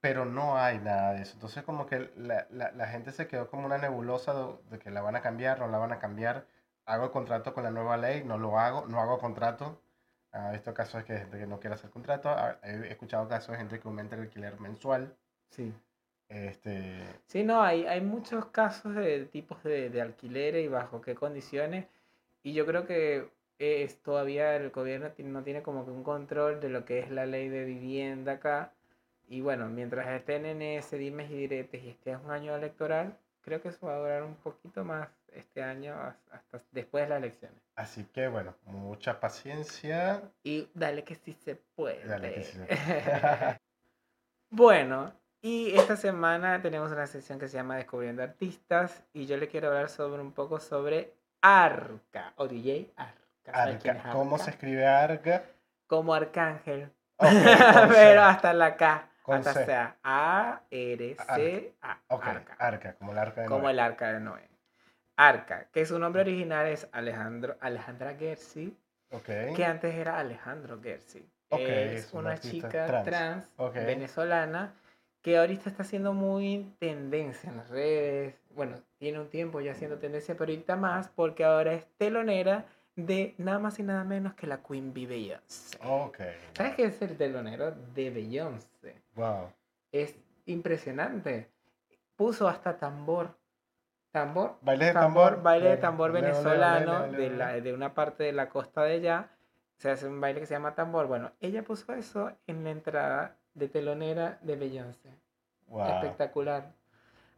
pero 0.00 0.24
no 0.24 0.56
hay 0.58 0.78
nada 0.78 1.12
de 1.14 1.22
eso. 1.22 1.34
Entonces 1.34 1.62
como 1.64 1.86
que 1.86 2.10
la, 2.16 2.46
la- 2.50 2.72
la 2.72 2.86
gente 2.88 3.12
se 3.12 3.26
quedó 3.28 3.48
como 3.50 3.66
una 3.66 3.78
nebulosa 3.78 4.34
de, 4.34 4.54
de 4.70 4.78
que 4.78 4.90
la 4.90 5.02
van 5.02 5.16
a 5.16 5.22
cambiar, 5.22 5.58
no 5.58 5.68
la 5.68 5.78
van 5.78 5.92
a 5.92 5.98
cambiar. 5.98 6.46
Hago 6.86 7.04
el 7.06 7.10
contrato 7.10 7.54
con 7.54 7.64
la 7.64 7.70
nueva 7.70 7.96
ley, 7.96 8.24
no 8.24 8.38
lo 8.38 8.58
hago, 8.58 8.86
no 8.86 9.00
hago 9.00 9.18
contrato. 9.18 9.80
He 10.32 10.52
visto 10.52 10.72
casos 10.74 11.06
de 11.06 11.18
gente 11.18 11.38
que 11.38 11.46
no 11.46 11.58
quiere 11.60 11.74
hacer 11.74 11.90
contrato. 11.90 12.28
Ah, 12.30 12.58
He 12.62 12.88
escuchado 12.90 13.28
casos 13.28 13.52
de 13.52 13.58
gente 13.58 13.80
que 13.80 13.88
aumenta 13.88 14.14
el 14.16 14.22
alquiler 14.22 14.58
mensual. 14.60 15.16
Sí. 15.50 15.72
Este, 16.28 17.02
Sí, 17.26 17.42
no, 17.42 17.60
hay, 17.62 17.86
hay 17.86 18.00
muchos 18.00 18.46
casos 18.46 18.94
de 18.94 19.24
tipos 19.26 19.62
de, 19.64 19.90
de 19.90 20.00
alquileres 20.00 20.64
y 20.64 20.68
bajo 20.68 21.00
qué 21.00 21.14
condiciones. 21.14 21.86
Y 22.42 22.54
yo 22.54 22.66
creo 22.66 22.86
que 22.86 23.30
es, 23.58 24.00
todavía 24.02 24.56
el 24.56 24.70
gobierno 24.70 25.10
no 25.18 25.42
tiene 25.42 25.62
como 25.62 25.84
que 25.84 25.90
un 25.90 26.04
control 26.04 26.60
de 26.60 26.68
lo 26.70 26.84
que 26.84 27.00
es 27.00 27.10
la 27.10 27.26
ley 27.26 27.48
de 27.48 27.64
vivienda 27.64 28.32
acá. 28.34 28.72
Y 29.30 29.42
bueno, 29.42 29.68
mientras 29.68 30.08
estén 30.08 30.44
en 30.44 30.60
ese 30.60 30.98
dimes 30.98 31.30
y 31.30 31.34
diretes 31.36 31.80
y 31.84 31.90
este 31.90 32.10
es 32.10 32.18
un 32.22 32.32
año 32.32 32.54
electoral, 32.56 33.16
creo 33.42 33.62
que 33.62 33.68
eso 33.68 33.86
va 33.86 33.94
a 33.94 33.98
durar 33.98 34.22
un 34.24 34.34
poquito 34.34 34.84
más 34.84 35.08
este 35.32 35.62
año 35.62 35.94
has- 35.94 36.16
hasta 36.32 36.60
después 36.72 37.04
de 37.04 37.10
las 37.10 37.18
elecciones. 37.18 37.62
Así 37.76 38.02
que 38.12 38.26
bueno, 38.26 38.56
mucha 38.66 39.20
paciencia. 39.20 40.20
Y 40.42 40.68
dale 40.74 41.04
que 41.04 41.14
sí 41.14 41.32
se 41.32 41.54
puede. 41.54 42.04
Dale 42.04 42.34
que 42.34 42.42
sí 42.42 42.58
se 42.58 42.64
puede. 42.66 43.60
bueno, 44.50 45.12
y 45.40 45.76
esta 45.76 45.94
semana 45.96 46.60
tenemos 46.60 46.90
una 46.90 47.06
sección 47.06 47.38
que 47.38 47.46
se 47.46 47.56
llama 47.56 47.76
Descubriendo 47.76 48.24
Artistas 48.24 49.04
y 49.12 49.26
yo 49.26 49.36
le 49.36 49.46
quiero 49.46 49.68
hablar 49.68 49.90
sobre 49.90 50.20
un 50.22 50.32
poco 50.32 50.58
sobre 50.58 51.14
Arca 51.40 52.32
o 52.34 52.48
DJ 52.48 52.90
Arca. 52.96 53.14
¿Sabe 53.44 53.78
quién 53.78 53.96
es 53.96 54.02
Arca. 54.04 54.12
¿Cómo 54.18 54.38
se 54.38 54.50
escribe 54.50 54.86
Arca? 54.86 55.44
Como 55.86 56.12
Arcángel. 56.14 56.90
Pero 57.18 58.22
hasta 58.22 58.52
la 58.52 58.76
K. 58.76 59.06
Con 59.22 59.36
hasta 59.36 59.52
C. 59.54 59.64
sea 59.66 59.96
A-R-C-A. 60.02 61.98
Ok, 62.08 62.24
Arca. 62.26 62.54
Arca, 62.58 62.94
como 62.94 63.12
el 63.12 63.18
arca 63.18 63.40
de 63.42 63.46
Como 63.48 63.62
Noé. 63.62 63.72
el 63.72 63.78
Arca 63.80 64.12
de 64.12 64.20
Noé. 64.20 64.48
Arca, 65.16 65.66
que 65.72 65.84
su 65.84 65.98
nombre 65.98 66.22
original 66.22 66.66
es 66.66 66.88
Alejandro, 66.92 67.56
Alejandra 67.60 68.14
Gersi, 68.14 68.76
que 69.24 69.64
antes 69.64 69.94
era 69.94 70.18
Alejandro 70.18 70.80
Gersi. 70.82 71.28
Es 71.50 72.04
es 72.06 72.12
un 72.14 72.20
una 72.20 72.38
chica 72.38 73.02
trans. 73.04 73.50
venezolana 73.74 74.72
que 75.20 75.36
ahorita 75.36 75.68
está 75.68 75.82
haciendo 75.82 76.14
muy 76.14 76.74
tendencia 76.78 77.50
en 77.50 77.56
las 77.58 77.68
redes. 77.68 78.34
Bueno, 78.54 78.80
tiene 78.98 79.20
un 79.20 79.28
tiempo 79.28 79.60
ya 79.60 79.72
haciendo 79.72 79.98
tendencia, 79.98 80.34
pero 80.36 80.50
ahorita 80.52 80.76
más 80.76 81.08
porque 81.08 81.44
ahora 81.44 81.74
es 81.74 81.86
telonera 81.98 82.64
de 83.06 83.34
nada 83.38 83.58
más 83.58 83.78
y 83.78 83.82
nada 83.82 84.04
menos 84.04 84.34
que 84.34 84.46
la 84.46 84.62
Queen 84.62 84.92
Bee 84.92 85.06
Beyoncé. 85.06 85.78
Ok. 85.84 86.18
¿Sabes 86.54 86.74
qué 86.74 86.84
es 86.84 87.02
el 87.02 87.16
telonero 87.16 87.72
de 87.94 88.10
Beyoncé? 88.10 89.02
Wow. 89.14 89.52
Es 89.92 90.16
impresionante. 90.46 91.50
Puso 92.16 92.48
hasta 92.48 92.78
tambor. 92.78 93.36
Tambor. 94.10 94.58
Baile 94.62 94.86
de 94.86 94.92
tambor, 94.92 95.30
tambor. 95.30 95.42
baile 95.42 95.68
de 95.70 95.76
tambor 95.76 96.12
venezolano 96.12 97.08
de, 97.12 97.30
la, 97.30 97.52
de 97.60 97.72
una 97.72 97.94
parte 97.94 98.24
de 98.24 98.32
la 98.32 98.48
costa 98.48 98.82
de 98.82 98.94
allá. 98.94 99.28
Se 99.76 99.90
hace 99.90 100.06
un 100.06 100.20
baile 100.20 100.40
que 100.40 100.46
se 100.46 100.54
llama 100.54 100.74
tambor. 100.74 101.06
Bueno, 101.06 101.32
ella 101.40 101.62
puso 101.62 101.92
eso 101.94 102.32
en 102.46 102.64
la 102.64 102.70
entrada 102.70 103.36
de 103.54 103.68
telonera 103.68 104.38
de 104.42 104.56
Beyoncé. 104.56 105.10
Wow. 105.68 105.86
Espectacular. 105.94 106.72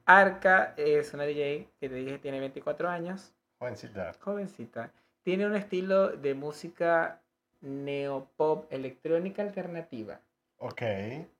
Arca 0.04 0.74
es 0.76 1.14
una 1.14 1.24
DJ 1.24 1.68
que 1.78 1.88
te 1.88 1.94
dije 1.94 2.18
tiene 2.18 2.40
24 2.40 2.88
años, 2.88 3.32
Jovencita. 3.58 4.12
jovencita. 4.20 4.90
Tiene 5.22 5.46
un 5.46 5.54
estilo 5.56 6.08
de 6.08 6.34
música 6.34 7.20
neopop 7.60 8.72
electrónica 8.72 9.42
alternativa. 9.42 10.20
Ok. 10.58 10.82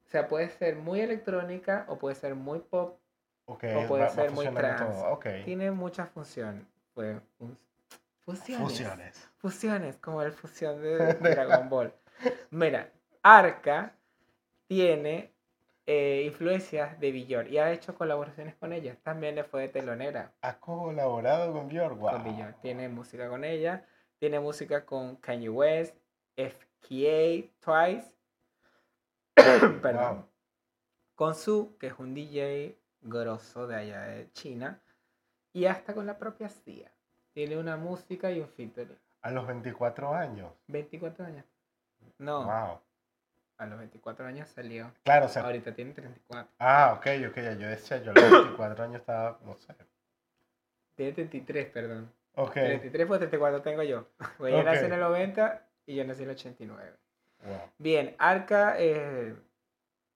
O 0.07 0.09
sea, 0.13 0.29
puede 0.29 0.49
ser 0.51 0.77
muy 0.77 1.01
electrónica 1.01 1.85
o 1.89 1.99
puede 1.99 2.15
ser 2.15 2.35
muy 2.35 2.59
pop 2.61 2.99
Ok. 3.47 3.65
o 3.77 3.89
puede 3.89 4.03
va- 4.05 4.09
va 4.09 4.15
ser 4.15 4.31
muy 4.31 4.47
trans. 4.49 4.81
todo, 4.81 5.13
Ok. 5.13 5.27
Tiene 5.45 5.71
muchas 5.71 6.09
funciones. 6.11 6.65
Pues, 6.95 7.17
fusiones. 8.21 8.69
Fusiones. 8.69 9.29
Fusiones, 9.39 9.97
como 9.97 10.23
el 10.23 10.33
fusión 10.33 10.81
de 10.83 10.97
Dragon 11.15 11.69
Ball. 11.69 11.93
Mira, 12.51 12.91
Arca 13.23 13.95
tiene 14.69 15.32
eh, 15.87 16.23
influencias 16.27 16.99
de 17.01 17.11
Björk 17.13 17.51
y 17.51 17.59
ha 17.59 17.73
hecho 17.73 17.95
colaboraciones 17.95 18.55
con 18.57 18.73
ella. 18.73 18.97
También 19.03 19.35
le 19.35 19.45
fue 19.45 19.63
de 19.63 19.69
telonera 19.69 20.33
Ha 20.43 20.59
colaborado 20.59 21.53
con 21.53 21.69
Björk. 21.69 21.97
Wow. 21.99 22.11
con 22.13 22.25
Björk. 22.25 22.61
Tiene 22.61 22.89
música 22.89 23.29
con 23.29 23.45
ella, 23.45 23.85
tiene 24.19 24.39
música 24.41 24.85
con 24.85 25.17
Kanye 25.17 25.49
West, 25.49 25.97
FKA, 26.37 27.51
Twice, 27.61 28.15
perdón, 29.83 30.17
Wow. 30.17 30.29
con 31.15 31.35
Su, 31.35 31.77
que 31.79 31.89
es 31.89 31.99
un 31.99 32.15
DJ 32.15 32.79
grosso 33.01 33.67
de 33.67 33.77
allá 33.77 34.03
de 34.03 34.31
China, 34.33 34.81
y 35.53 35.67
hasta 35.67 35.95
con 35.95 36.07
la 36.07 36.19
propia 36.19 36.49
CIA. 36.49 36.91
Tiene 37.33 37.57
una 37.59 37.77
música 37.77 38.31
y 38.31 38.41
un 38.41 38.49
featuring. 38.49 38.99
A 39.23 39.31
los 39.31 39.47
24 39.47 40.15
años. 40.15 40.53
24 40.69 41.25
años. 41.25 41.45
No, 42.19 42.45
Wow. 42.45 42.81
A 43.59 43.67
los 43.67 43.79
24 43.79 44.27
años 44.27 44.49
salió. 44.49 44.93
Claro, 45.05 45.27
o 45.27 45.29
sea. 45.29 45.43
Ahorita 45.43 45.75
tiene 45.75 45.93
34. 45.93 46.51
Ah, 46.59 46.95
ok, 46.97 47.07
ok. 47.31 47.37
ya 47.37 47.53
Yo 47.55 47.69
decía, 47.69 48.03
yo 48.03 48.11
a 48.11 48.15
los 48.15 48.31
24 48.31 48.85
años 48.85 48.97
estaba, 49.01 49.39
no 49.45 49.57
sé. 49.57 49.75
Tiene 50.95 51.13
33, 51.13 51.67
perdón. 51.69 52.13
Ok. 52.35 52.53
33 52.55 53.07
pues 53.07 53.19
34 53.21 53.63
tengo 53.63 53.83
yo. 53.83 54.07
Pues 54.39 54.53
ella 54.53 54.61
Ok. 54.63 54.67
nació 54.67 54.87
en 54.87 54.93
el 54.95 55.01
90 55.01 55.63
y 55.87 55.95
yo 55.97 56.05
nací 56.05 56.23
en 56.23 56.31
el 56.31 56.35
89. 56.37 56.93
Wow. 57.45 57.57
Bien, 57.79 58.15
Arca, 58.19 58.75
eh, 58.79 59.35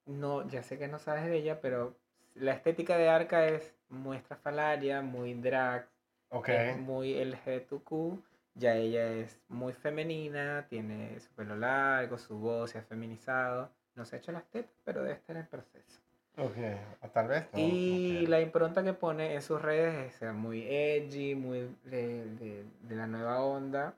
no, 0.06 0.46
ya 0.48 0.62
sé 0.62 0.78
que 0.78 0.88
no 0.88 0.98
sabes 0.98 1.24
de 1.26 1.36
ella, 1.36 1.60
pero 1.60 1.96
la 2.34 2.52
estética 2.52 2.96
de 2.96 3.08
Arca 3.08 3.46
es 3.46 3.74
muy 3.88 4.16
estrafalaria, 4.16 5.02
muy 5.02 5.34
drag, 5.34 5.88
Ok. 6.30 6.48
es 6.48 6.78
muy 6.78 7.14
LGBTQ. 7.24 8.22
Ya 8.58 8.74
ella 8.76 9.12
es 9.12 9.38
muy 9.48 9.72
femenina, 9.74 10.66
tiene 10.68 11.20
su 11.20 11.30
pelo 11.32 11.56
largo, 11.56 12.16
su 12.18 12.38
voz 12.38 12.70
se 12.70 12.78
ha 12.78 12.82
feminizado. 12.82 13.70
No 13.94 14.04
se 14.04 14.16
ha 14.16 14.18
hecho 14.18 14.32
las 14.32 14.44
tetas, 14.50 14.74
pero 14.84 15.02
debe 15.02 15.14
estar 15.14 15.36
en 15.36 15.46
proceso. 15.46 16.00
Ok. 16.38 16.56
O 17.02 17.08
tal 17.08 17.28
vez 17.28 17.46
no. 17.52 17.58
Y 17.60 18.22
ok. 18.24 18.28
la 18.28 18.40
impronta 18.40 18.82
que 18.84 18.92
pone 18.92 19.34
en 19.34 19.42
sus 19.42 19.60
redes 19.60 19.94
es 20.08 20.14
ser 20.16 20.32
muy 20.32 20.62
edgy, 20.68 21.34
muy 21.34 21.74
de, 21.84 22.24
de- 22.36 22.64
de 22.82 22.94
la 22.94 23.06
nueva 23.06 23.40
onda, 23.42 23.94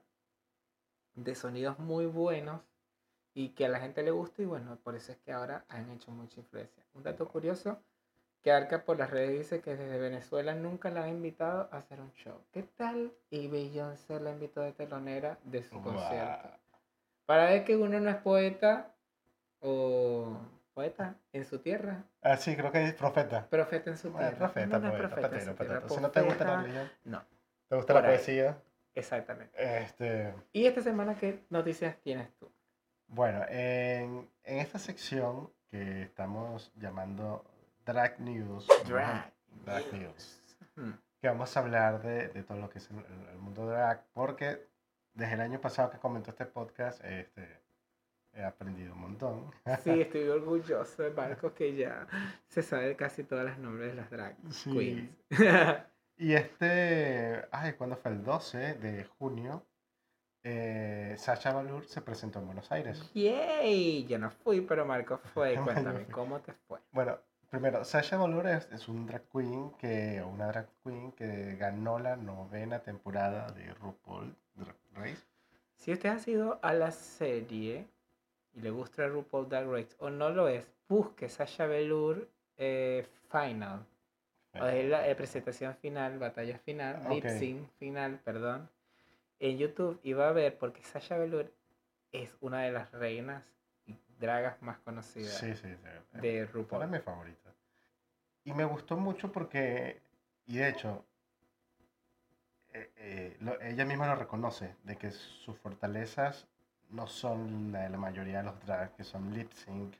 de 1.15 1.35
sonidos 1.35 1.79
muy 1.79 2.05
buenos 2.05 2.61
y 3.33 3.49
que 3.49 3.65
a 3.65 3.69
la 3.69 3.79
gente 3.79 4.03
le 4.03 4.11
gusta 4.11 4.41
y 4.41 4.45
bueno, 4.45 4.77
por 4.83 4.95
eso 4.95 5.11
es 5.11 5.17
que 5.19 5.31
ahora 5.31 5.65
han 5.69 5.89
hecho 5.91 6.11
mucha 6.11 6.39
influencia. 6.39 6.83
Un 6.93 7.03
dato 7.03 7.27
curioso, 7.27 7.81
que 8.41 8.51
Arca 8.51 8.85
por 8.85 8.97
las 8.97 9.09
redes 9.11 9.37
dice 9.37 9.61
que 9.61 9.75
desde 9.75 9.97
Venezuela 9.97 10.55
nunca 10.55 10.89
la 10.89 11.03
han 11.03 11.09
invitado 11.09 11.67
a 11.71 11.77
hacer 11.77 11.99
un 11.99 12.11
show. 12.13 12.41
¿Qué 12.51 12.63
tal? 12.63 13.11
Y 13.29 13.47
Beyoncé 13.47 14.19
la 14.19 14.31
invitó 14.31 14.61
de 14.61 14.71
telonera 14.71 15.37
de 15.43 15.63
su 15.63 15.81
concierto. 15.81 16.47
Wow. 16.47 16.57
Para 17.25 17.45
ver 17.45 17.63
que 17.65 17.75
uno 17.75 17.99
no 17.99 18.09
es 18.09 18.15
poeta 18.17 18.95
o 19.59 20.37
poeta 20.73 21.15
en 21.33 21.45
su 21.45 21.59
tierra, 21.59 22.03
Ah, 22.21 22.37
sí, 22.37 22.55
creo 22.55 22.71
que 22.71 22.83
es 22.85 22.93
profeta. 22.93 23.45
profeta 23.49 23.89
en 23.91 23.97
su 23.97 24.09
tierra. 24.11 24.35
profeta, 24.37 24.79
no 24.79 24.87
es 24.87 24.93
poeta, 24.93 25.07
profeta 25.15 25.29
patero, 25.29 25.55
patero. 25.55 25.89
Si 25.89 26.01
no 26.01 26.11
te 26.11 26.21
gusta 26.21 26.45
la 26.45 26.51
profeta, 26.53 26.61
religión, 26.61 26.91
No, 27.03 27.23
te 27.67 27.75
gusta 27.75 27.93
la 27.93 27.99
por 28.01 28.09
ahí. 28.09 28.15
poesía. 28.15 28.57
exactamente. 28.95 29.79
Este, 29.83 30.33
¿Y 30.53 30.65
esta 30.65 30.81
semana 30.81 31.15
qué 31.15 31.43
noticias 31.49 31.97
tienes 32.01 32.31
tú? 32.39 32.49
bueno, 33.11 33.43
en, 33.49 34.29
en 34.43 34.59
esta 34.59 34.77
sección 34.79 35.51
que 35.71 36.03
estamos 36.03 36.71
llamando 36.75 37.43
Drag 37.91 38.19
News. 38.19 38.67
Drag. 38.87 39.31
Drag 39.65 39.93
News. 39.93 40.41
Hmm. 40.75 40.91
Que 41.21 41.27
vamos 41.27 41.55
a 41.55 41.59
hablar 41.59 42.01
de, 42.01 42.29
de 42.29 42.43
todo 42.43 42.57
lo 42.59 42.69
que 42.69 42.77
es 42.79 42.89
el, 42.91 42.97
el- 43.31 43.37
mundo 43.39 43.65
drag, 43.65 44.05
porque 44.13 44.67
desde 45.13 45.33
el 45.33 45.41
año 45.41 45.59
pasado 45.59 45.89
que 45.89 45.97
comentó 45.97 46.29
este 46.31 46.45
podcast, 46.45 47.03
este, 47.03 47.59
he 48.33 48.43
aprendido 48.43 48.93
un 48.93 49.01
montón. 49.01 49.51
Sí, 49.83 50.01
estoy 50.01 50.27
orgulloso 50.29 51.03
de 51.03 51.09
Marcos 51.11 51.51
que 51.53 51.75
ya 51.75 52.07
se 52.47 52.61
sabe 52.61 52.95
casi 52.95 53.23
todos 53.23 53.43
los 53.45 53.57
nombres 53.57 53.89
de 53.89 53.95
las 53.95 54.09
drag 54.09 54.35
Sí. 54.51 54.71
queens. 54.71 55.83
Y 56.17 56.33
este, 56.33 57.45
ay, 57.51 57.73
¿cuándo 57.73 57.95
fue? 57.95 58.11
El 58.11 58.23
12 58.23 58.75
de 58.75 59.05
junio, 59.17 59.65
eh, 60.43 61.15
Sasha 61.17 61.53
Velour 61.53 61.85
se 61.85 62.01
presentó 62.01 62.39
en 62.39 62.45
Buenos 62.45 62.71
Aires. 62.71 63.09
¡Yay! 63.13 64.05
Yo 64.05 64.19
no 64.19 64.29
fui, 64.29 64.61
pero 64.61 64.85
Marcos 64.85 65.19
fue. 65.33 65.55
Cuéntame. 65.63 66.05
¿cómo 66.07 66.39
te 66.41 66.53
fue? 66.67 66.79
Bueno, 66.91 67.17
primero, 67.49 67.83
Sasha 67.83 68.17
Velour 68.17 68.47
es, 68.47 68.87
un 68.87 69.05
drag 69.05 69.23
queen 69.31 69.71
que, 69.79 70.23
una 70.23 70.47
drag 70.47 70.67
queen 70.83 71.11
que 71.13 71.55
ganó 71.55 71.99
la 71.99 72.15
novena 72.15 72.79
temporada 72.79 73.47
de 73.51 73.73
RuPaul 73.73 74.35
Drag 74.55 74.75
Race. 74.93 75.23
Si 75.75 75.91
usted 75.91 76.09
ha 76.09 76.19
sido 76.19 76.59
a 76.61 76.73
la 76.73 76.91
serie 76.91 77.87
y 78.53 78.61
le 78.61 78.69
gusta 78.69 79.07
RuPaul 79.07 79.49
Drag 79.49 79.67
Race 79.67 79.95
o 79.99 80.09
no 80.09 80.29
lo 80.29 80.47
es, 80.47 80.71
busque 80.87 81.29
Sasha 81.29 81.65
Velour 81.65 82.27
eh, 82.57 83.05
Final. 83.31 83.85
O 84.59 84.65
es 84.65 84.89
la 84.89 85.07
eh, 85.07 85.15
presentación 85.15 85.75
final, 85.75 86.17
batalla 86.17 86.57
final, 86.57 87.01
Ok. 87.05 87.13
lip 87.13 87.27
sync 87.27 87.69
final, 87.77 88.19
perdón, 88.23 88.67
en 89.39 89.57
YouTube 89.57 89.99
y 90.03 90.13
va 90.13 90.29
a 90.29 90.31
ver 90.33 90.57
porque 90.57 90.83
Sasha 90.83 91.17
Velour 91.17 91.51
es 92.11 92.35
una 92.41 92.61
de 92.61 92.71
las 92.71 92.91
reinas 92.91 93.43
dragas 94.19 94.61
más 94.61 94.77
conocidas 94.79 95.33
Sí, 95.37 95.55
sí, 95.55 95.67
sí. 95.75 96.19
de 96.19 96.45
RuPaul. 96.45 96.83
es 96.83 96.89
mi 96.89 96.99
favorita. 96.99 97.49
Y 98.43 98.53
me 98.53 98.65
gustó 98.65 98.97
mucho 98.97 99.31
porque, 99.31 100.01
y 100.47 100.57
de 100.57 100.69
hecho, 100.69 101.05
eh, 102.73 102.91
eh, 102.97 103.37
lo- 103.41 103.59
ella 103.61 103.85
misma 103.85 104.07
lo 104.07 104.15
reconoce, 104.15 104.75
de 104.83 104.95
que 104.97 105.11
sus 105.11 105.57
fortalezas 105.57 106.47
no 106.89 107.07
son 107.07 107.71
la 107.71 107.81
de 107.81 107.89
la 107.89 107.97
mayoría 107.97 108.39
de 108.39 108.43
los 108.45 108.59
drag, 108.65 108.95
que 108.95 109.03
son 109.03 109.33
lip 109.33 109.51
sync. 109.53 109.95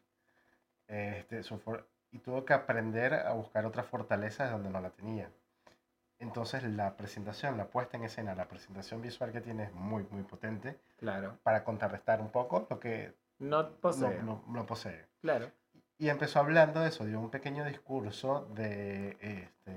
Este, 0.88 1.44
su 1.44 1.60
for- 1.60 1.88
y 2.12 2.20
tuvo 2.20 2.46
que 2.46 2.54
aprender 2.54 3.14
a 3.14 3.34
buscar 3.34 3.66
otras 3.66 3.86
fortalezas 3.86 4.52
donde 4.52 4.70
no 4.70 4.82
la 4.82 4.90
tenía. 4.90 5.30
Entonces 6.18 6.64
la 6.64 6.98
presentación, 6.98 7.58
la 7.58 7.68
puesta 7.68 7.96
en 7.98 8.04
escena, 8.04 8.34
la 8.36 8.48
presentación 8.48 9.02
visual 9.02 9.32
que 9.32 9.42
tiene 9.42 9.64
es 9.66 9.74
muy, 9.74 10.04
muy 10.10 10.24
potente 10.24 10.78
Claro, 10.98 11.38
para 11.44 11.64
contrarrestar 11.64 12.20
un 12.22 12.30
poco 12.30 12.66
lo 12.70 12.80
que 12.80 13.14
no 13.40 13.72
posee. 13.78 14.22
no- 14.22 14.44
no- 14.48 14.54
no 14.54 14.66
posee. 14.66 15.08
Claro, 15.22 15.52
Y 15.98 16.08
empezó 16.10 16.40
hablando 16.40 16.80
de 16.80 16.90
eso, 16.90 17.06
dio 17.06 17.20
un 17.20 17.30
pequeño 17.30 17.66
discurso 17.66 18.46
de, 18.56 19.18
este, 19.20 19.72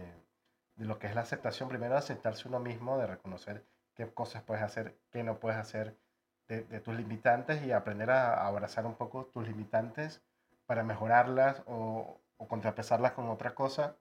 de 0.76 0.84
lo 0.84 0.98
que 1.00 1.08
es 1.08 1.14
la 1.16 1.22
aceptación, 1.22 1.68
primero 1.68 1.94
de 1.94 1.98
aceptarse 1.98 2.46
uno 2.48 2.60
mismo, 2.60 2.96
de 2.98 3.06
reconocer 3.08 3.64
qué 3.94 4.08
cosas 4.12 4.42
puedes 4.44 4.62
hacer, 4.62 4.96
qué 5.10 5.24
no 5.24 5.38
puedes 5.40 5.58
hacer, 5.58 5.96
de, 6.48 6.62
de 6.62 6.80
tus 6.80 6.94
limitantes 6.94 7.64
y 7.64 7.72
aprender 7.72 8.10
a, 8.10 8.34
a 8.34 8.46
abrazar 8.46 8.86
un 8.86 8.94
poco 8.94 9.26
tus 9.26 9.46
limitantes 9.48 10.22
para 10.66 10.84
mejorarlas 10.84 11.62
o, 11.66 12.20
o 12.36 12.48
contrapesarlas 12.48 13.12
con 13.12 13.28
otra 13.28 13.54
cosa. 13.54 13.96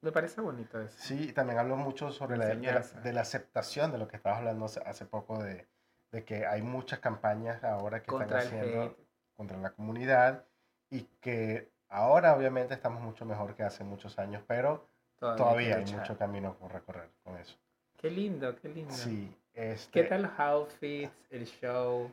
me 0.00 0.10
parece 0.12 0.40
bonito 0.40 0.80
eso. 0.80 0.96
Sí, 0.98 1.28
y 1.28 1.32
también 1.32 1.58
habló 1.60 1.76
mucho 1.76 2.10
sobre 2.10 2.36
la, 2.36 2.46
de, 2.46 2.54
la, 2.56 2.60
Enseñanza. 2.70 3.00
de 3.00 3.12
la 3.12 3.20
aceptación 3.20 3.92
de 3.92 3.98
lo 3.98 4.08
que 4.08 4.16
estabas 4.16 4.38
hablando 4.38 4.64
hace 4.66 5.04
poco, 5.06 5.40
de, 5.42 5.68
de 6.12 6.24
que 6.24 6.46
hay 6.46 6.62
muchas 6.62 6.98
campañas 6.98 7.62
ahora 7.64 8.00
que 8.02 8.06
Contra 8.06 8.42
el 8.42 8.46
están 8.46 8.58
haciendo 8.60 8.82
hate. 8.84 8.98
contra 9.36 9.56
la 9.58 9.70
comunidad 9.70 10.44
y 10.90 11.02
que 11.20 11.70
ahora 11.88 12.34
obviamente 12.36 12.74
estamos 12.74 13.00
mucho 13.02 13.24
mejor 13.24 13.54
que 13.54 13.62
hace 13.62 13.84
muchos 13.84 14.18
años, 14.18 14.42
pero 14.46 14.86
Todavía, 15.18 15.44
todavía 15.44 15.76
hay 15.76 15.84
mucho 15.92 16.16
camino 16.18 16.56
por 16.56 16.72
recorrer 16.72 17.10
con 17.22 17.36
eso. 17.36 17.56
Qué 17.96 18.10
lindo, 18.10 18.56
qué 18.56 18.68
lindo. 18.68 18.92
Sí, 18.94 19.36
este, 19.54 20.02
¿Qué 20.02 20.08
tal 20.08 20.22
los 20.22 20.38
outfits, 20.38 21.12
el 21.30 21.44
show? 21.46 22.10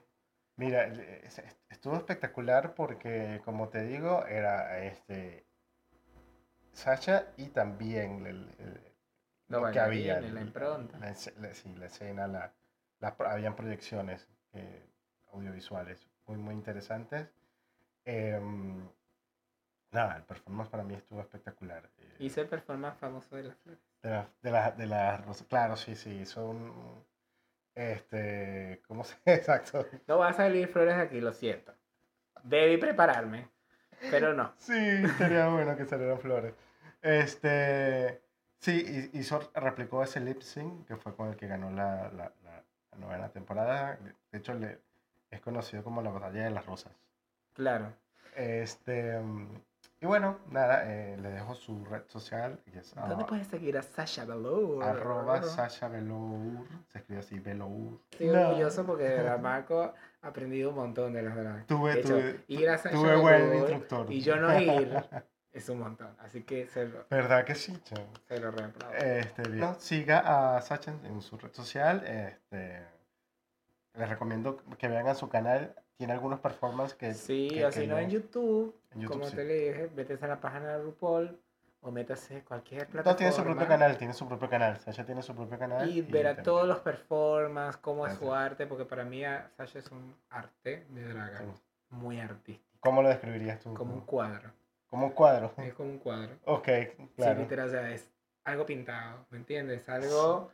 Mira, 0.58 0.86
el- 0.86 1.00
es- 1.00 1.40
es- 1.40 1.58
estuvo 1.70 1.96
espectacular 1.96 2.74
porque, 2.76 3.42
como 3.46 3.70
te 3.70 3.84
digo, 3.84 4.26
era 4.26 4.84
este 4.84 5.46
Sasha 6.74 7.28
y 7.38 7.48
también 7.48 8.26
el, 8.26 8.56
el- 8.60 8.82
lo 9.48 9.72
que 9.72 9.80
había. 9.80 10.16
bailarines, 10.16 10.34
la 10.34 10.42
el- 10.42 10.48
impronta. 10.48 10.98
la 11.00 11.08
la- 11.40 11.54
sí, 11.54 11.76
la 11.76 11.86
escena, 11.86 12.28
la, 12.28 12.54
la 13.00 13.16
habían 13.32 13.56
proyecciones 13.56 14.28
eh, 14.54 14.86
audiovisuales 15.34 16.08
muy, 16.26 16.38
muy 16.38 16.54
interesantes. 16.56 17.30
Em, 18.06 18.88
nada, 19.92 20.18
el 20.18 20.24
performance 20.24 20.70
para 20.70 20.84
mí 20.84 20.94
estuvo 20.96 21.20
espectacular. 21.22 21.90
eh, 21.98 22.16
Hizo 22.20 22.42
el 22.42 22.48
performance 22.48 22.98
famoso 22.98 23.36
de 23.36 23.44
las 23.44 23.58
flores. 23.58 23.82
de 24.02 24.10
la, 24.10 24.30
de 24.42 24.52
la, 24.52 24.72
de 24.72 24.86
la 24.88 25.24
claro, 25.50 25.76
sí, 25.76 25.96
sí, 25.96 26.26
son, 26.26 26.74
este, 27.76 28.82
¿cómo 28.88 29.04
se, 29.04 29.16
exacto? 29.26 29.86
No 30.08 30.18
va 30.20 30.30
a 30.30 30.34
salir 30.34 30.68
flores 30.68 30.96
aquí, 30.96 31.20
lo 31.22 31.34
siento. 31.34 31.74
Debí 32.44 32.78
prepararme, 32.78 33.50
pero 34.10 34.34
no. 34.34 34.54
Sí, 34.58 35.08
sería 35.18 35.48
bueno 35.50 35.76
que 35.78 35.86
salieran 35.86 36.20
flores. 36.20 36.54
Este, 37.02 38.22
sí, 38.60 38.84
hi- 39.14 39.20
hizo, 39.20 39.40
replicó 39.54 40.04
ese 40.04 40.20
lip 40.20 40.42
sync 40.42 40.88
que 40.88 40.96
fue 40.96 41.16
con 41.16 41.30
el 41.30 41.36
que 41.36 41.48
ganó 41.48 41.70
la, 41.72 42.10
la, 42.12 42.32
la- 43.00 43.06
novena 43.06 43.30
temporada. 43.30 43.98
De 44.32 44.38
hecho, 44.38 44.54
le, 44.54 44.80
es 45.32 45.42
conocido 45.42 45.84
como 45.84 46.02
la 46.02 46.10
batalla 46.12 46.44
de 46.46 46.52
las 46.52 46.66
rosas. 46.66 46.92
Claro. 47.54 47.94
Este, 48.36 49.20
y 50.00 50.06
bueno, 50.06 50.38
nada, 50.52 50.84
eh, 50.86 51.18
le 51.18 51.30
dejo 51.32 51.56
su 51.56 51.84
red 51.86 52.04
social. 52.08 52.60
Que 52.72 52.80
es, 52.80 52.94
¿Dónde 52.94 53.24
ah, 53.24 53.26
puedes 53.28 53.48
seguir 53.48 53.78
a 53.78 53.82
Sasha 53.82 54.26
Velour? 54.26 54.84
Arroba 54.84 55.42
Sasha 55.42 55.88
Velour. 55.88 56.66
Se 56.88 57.00
escribe 57.00 57.20
así, 57.22 57.40
Velour. 57.40 58.00
Estoy 58.12 58.28
No. 58.28 58.50
orgulloso 58.50 58.86
porque 58.86 59.04
de 59.06 59.16
verdad 59.18 59.40
Marco 59.42 59.94
ha 60.22 60.28
aprendido 60.28 60.70
un 60.70 60.76
montón 60.76 61.14
de 61.14 61.24
las 61.24 61.36
drag. 61.36 61.66
Tuve- 61.66 61.94
De 61.94 62.00
hecho, 62.02 62.10
tuve- 62.48 62.78
Sasha 62.78 62.92
Tuve 62.96 63.16
buen 63.18 63.50
Velour 63.50 63.70
instructor. 63.72 64.12
y 64.12 64.22
yo 64.22 64.36
no 64.36 64.60
ir 64.60 64.94
es 65.58 65.70
un 65.70 65.80
montón. 65.80 66.16
Así 66.20 66.44
que 66.44 66.68
se 66.68 66.88
lo, 66.88 67.06
¿Verdad 67.10 67.44
que 67.46 67.56
sí, 67.56 67.78
chavo? 67.84 68.08
se 68.28 68.40
lo 68.40 68.52
reaplaudo. 68.52 68.96
Este, 68.96 69.42
bien. 69.44 69.60
No, 69.60 69.74
siga 69.76 70.56
a 70.58 70.62
Sacha 70.62 70.94
en, 71.04 71.22
su 71.22 71.38
red 71.38 71.52
social. 71.54 72.04
Este, 72.06 72.84
les 73.94 74.10
recomiendo 74.10 74.58
que 74.78 74.88
vean 74.88 75.08
a 75.08 75.16
su 75.16 75.30
canal. 75.30 75.74
Tiene 75.98 76.14
algunos 76.14 76.40
performances 76.40 76.96
que. 76.98 77.14
Sí, 77.14 77.50
que- 77.52 77.66
o 77.66 77.72
si 77.72 77.88
no 77.88 77.98
en 77.98 78.10
YouTube, 78.10 78.76
en 78.94 79.02
YouTube, 79.02 79.14
como 79.18 79.30
sí. 79.30 79.36
te 79.36 79.44
le 79.44 79.54
dije, 79.56 79.90
métese 79.96 80.26
a 80.26 80.28
la 80.28 80.40
página 80.40 80.78
de 80.78 80.84
RuPaul 80.84 81.40
o 81.82 81.92
métase 81.92 82.36
en 82.36 82.42
cualquier 82.42 82.84
No, 82.88 82.92
plataforma. 82.92 83.18
tiene 83.18 83.32
su 83.32 83.44
propio 83.44 83.68
canal, 83.68 83.98
tiene 83.98 84.14
su 84.14 84.28
propio 84.28 84.50
canal. 84.50 84.80
Sasha 84.80 85.06
tiene 85.06 85.22
su 85.24 85.34
propio 85.36 85.58
canal. 85.58 85.90
Y 85.90 86.02
verá 86.02 86.36
te- 86.36 86.44
todos 86.44 86.68
los 86.68 86.80
performances, 86.80 87.78
cómo 87.82 88.06
es 88.06 88.14
Así. 88.14 88.20
su 88.26 88.34
arte, 88.34 88.68
porque 88.68 88.86
para 88.86 89.04
mí 89.06 89.24
a- 89.26 89.50
Sasha 89.58 89.80
es 89.80 89.90
un 89.92 90.16
arte 90.30 90.86
de 90.90 91.08
draga, 91.08 91.40
Sí. 91.40 91.46
muy 91.90 92.20
artístico, 92.20 92.78
¿Cómo 92.80 93.02
lo 93.02 93.10
describirías 93.10 93.60
tú? 93.60 93.74
como 93.74 93.94
un 93.94 94.02
cuadro. 94.02 94.52
Como 94.90 95.08
un 95.08 95.12
cuadro. 95.12 95.54
Es 95.58 95.74
como 95.74 95.90
un 95.90 96.00
cuadro. 96.00 96.36
Ok, 96.46 96.68
Sí, 96.68 97.10
claro. 97.18 97.40
literal, 97.42 97.68
o 97.68 97.72
sea, 97.72 97.92
es 97.92 98.10
algo 98.46 98.66
pintado, 98.66 99.26
¿me 99.30 99.38
entiendes? 99.38 99.88
Algo 99.90 100.52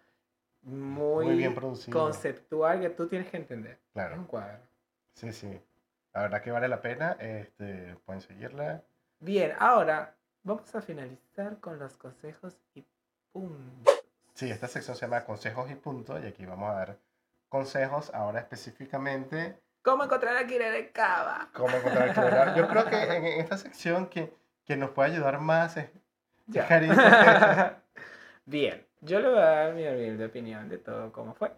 muy, 0.63 1.25
Muy 1.25 1.35
bien 1.37 1.53
producido. 1.53 1.99
conceptual 1.99 2.79
que 2.81 2.89
tú 2.89 3.07
tienes 3.07 3.29
que 3.29 3.37
entender. 3.37 3.79
Claro. 3.93 4.13
Es 4.15 4.19
un 4.19 4.25
cuadro. 4.25 4.59
Sí, 5.13 5.31
sí. 5.31 5.61
La 6.13 6.21
verdad 6.23 6.41
que 6.41 6.51
vale 6.51 6.67
la 6.67 6.81
pena. 6.81 7.17
Este, 7.19 7.95
pueden 8.05 8.21
seguirla. 8.21 8.81
Bien, 9.19 9.53
ahora 9.59 10.15
vamos 10.43 10.73
a 10.75 10.81
finalizar 10.81 11.59
con 11.59 11.77
los 11.79 11.95
consejos 11.97 12.55
y 12.75 12.83
puntos. 13.31 14.03
Sí, 14.33 14.49
esta 14.49 14.67
sección 14.67 14.95
se 14.95 15.01
llama 15.05 15.25
Consejos 15.25 15.69
y 15.69 15.75
Punto. 15.75 16.19
Y 16.19 16.25
aquí 16.25 16.45
vamos 16.45 16.69
a 16.69 16.73
dar 16.73 16.97
consejos 17.49 18.11
ahora 18.13 18.39
específicamente 18.39 19.59
¿Cómo 19.83 20.05
encontrar 20.05 20.35
a 20.37 20.47
Kira 20.47 20.71
de 20.71 20.91
Cava? 20.91 21.49
cómo 21.53 21.75
encontrar 21.75 22.07
el 22.07 22.13
programa. 22.13 22.55
Yo 22.55 22.67
creo 22.67 22.85
que 22.85 22.95
en 23.03 23.25
esta 23.41 23.57
sección 23.57 24.07
que, 24.07 24.33
que 24.65 24.75
nos 24.77 24.89
puede 24.91 25.11
ayudar 25.11 25.39
más 25.39 25.77
es, 25.77 25.89
Ya. 26.47 26.67
Bien, 28.45 28.85
yo 29.01 29.19
le 29.19 29.29
voy 29.29 29.37
a 29.39 29.41
dar 29.41 29.73
mi 29.73 29.87
humilde 29.87 30.25
opinión 30.25 30.67
de 30.69 30.77
todo 30.77 31.11
cómo 31.11 31.33
fue. 31.33 31.51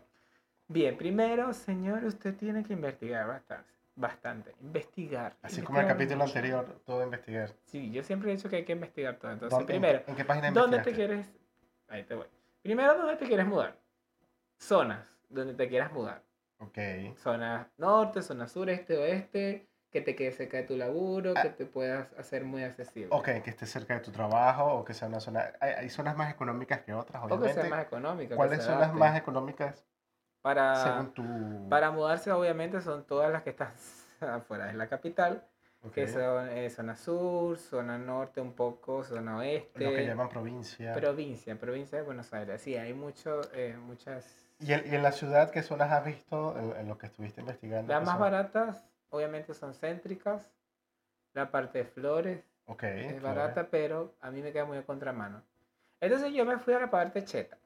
Bien, 0.68 0.98
primero, 0.98 1.54
señor, 1.54 2.04
usted 2.04 2.36
tiene 2.36 2.64
que 2.64 2.74
investigar 2.74 3.28
bastante. 3.28 3.72
Bastante. 3.96 4.54
Investigar. 4.62 5.36
Así 5.42 5.62
como 5.62 5.80
en 5.80 5.86
el 5.86 5.92
investigar 5.92 6.20
capítulo 6.20 6.26
mucho. 6.26 6.38
anterior, 6.66 6.82
todo 6.86 7.04
investigar. 7.04 7.52
Sí, 7.66 7.92
yo 7.92 8.04
siempre 8.04 8.32
he 8.32 8.36
dicho 8.36 8.50
que 8.50 8.58
hay 8.58 8.66
que 8.66 8.74
investigar 8.74 9.16
todo. 9.18 9.32
Entonces, 9.32 9.58
¿Dónde- 9.58 9.74
en 9.76 9.82
primero, 9.82 10.04
qué- 10.06 10.12
¿En 10.12 10.18
qué 10.18 10.26
página 10.26 10.52
¿dónde 10.52 10.80
te 10.80 10.92
quieres? 10.94 11.28
Ahí 11.88 12.04
te 12.04 12.16
voy. 12.16 12.28
Primero, 12.62 12.96
¿dónde 12.98 13.16
te 13.16 13.26
quieres 13.28 13.46
mudar? 13.46 13.78
Zonas 14.58 15.08
donde 15.30 15.54
te 15.54 15.68
quieras 15.70 15.92
mudar. 15.94 16.22
Ok. 16.60 16.78
Zona 17.18 17.70
norte, 17.78 18.22
zona 18.22 18.48
sur, 18.48 18.70
este, 18.70 18.98
oeste, 18.98 19.68
que 19.92 20.02
te 20.02 20.16
quede 20.16 20.32
cerca 20.32 20.58
de 20.58 20.64
tu 20.64 20.76
laburo, 20.76 21.34
Ah. 21.36 21.42
que 21.42 21.50
te 21.50 21.66
puedas 21.66 22.12
hacer 22.14 22.44
muy 22.44 22.64
accesible. 22.64 23.10
Ok, 23.12 23.26
que 23.44 23.50
esté 23.50 23.66
cerca 23.66 23.94
de 23.96 24.00
tu 24.02 24.12
trabajo 24.12 24.66
o 24.74 24.84
que 24.86 24.94
sea 24.94 25.08
una 25.08 25.20
zona... 25.20 25.54
Hay, 25.60 25.72
hay 25.72 25.90
zonas 25.90 26.16
más 26.18 26.32
económicas 26.34 26.82
que 26.82 26.94
otras, 26.94 27.24
O 27.24 27.28
que 27.28 27.34
obviamente. 27.34 27.70
más 27.70 27.86
económica. 27.86 28.30
que 28.30 28.36
¿Cuáles 28.36 28.64
son 28.64 28.80
las 28.80 28.94
más 28.94 29.18
económicas 29.18 29.86
Para, 30.42 30.76
según 30.84 31.14
tu... 31.14 31.70
para 31.70 31.92
mudarse, 31.92 32.32
obviamente, 32.32 32.82
son 32.82 33.06
todas 33.06 33.32
las 33.32 33.44
que 33.44 33.52
están 33.52 33.72
afuera 34.20 34.66
de 34.68 34.74
la 34.74 34.88
capital, 34.88 35.46
Ok. 35.84 35.94
que 35.94 36.08
son 36.08 36.50
eh, 36.50 36.70
zona 36.70 36.96
sur, 36.96 37.58
zona 37.58 37.98
norte 37.98 38.42
un 38.42 38.54
poco, 38.54 39.04
zona 39.04 39.38
oeste. 39.38 39.84
Lo 39.84 39.92
que 39.92 40.06
llaman 40.06 40.30
provincia. 40.30 40.94
Provincia, 40.94 41.56
provincia 41.58 41.98
de 42.00 42.04
Buenos 42.04 42.34
Aires. 42.34 42.60
Sí, 42.62 42.76
hay 42.76 42.94
mucho, 42.94 43.40
eh, 43.54 43.78
muchas... 43.80 44.45
¿Y, 44.60 44.74
en, 44.74 44.84
y 44.92 44.96
en 44.96 45.04
la 45.04 45.12
ciudad 45.12 45.52
qué 45.52 45.62
zonas 45.64 45.92
has 45.92 46.06
visto 46.06 46.58
en, 46.58 46.76
en 46.78 46.88
lo 46.88 46.98
que 46.98 47.08
estuviste 47.08 47.42
investigando? 47.42 47.92
Las 47.92 48.04
más 48.04 48.14
son? 48.14 48.22
baratas, 48.22 48.84
obviamente, 49.10 49.54
son 49.54 49.74
céntricas. 49.74 50.50
La 51.34 51.52
parte 51.52 51.80
de 51.80 51.86
flores 51.86 52.40
Ok. 52.66 52.84
es 52.84 53.20
flores. 53.20 53.22
barata, 53.22 53.68
pero 53.70 54.14
a 54.22 54.32
mí 54.32 54.42
me 54.42 54.54
queda 54.54 54.66
muy 54.66 54.78
a 54.78 54.86
contramano. 54.86 55.42
Entonces 56.00 56.34
yo 56.34 56.46
me 56.46 56.58
fui 56.58 56.74
a 56.74 56.80
la 56.80 56.90
parte 56.90 57.24
cheta. 57.26 57.58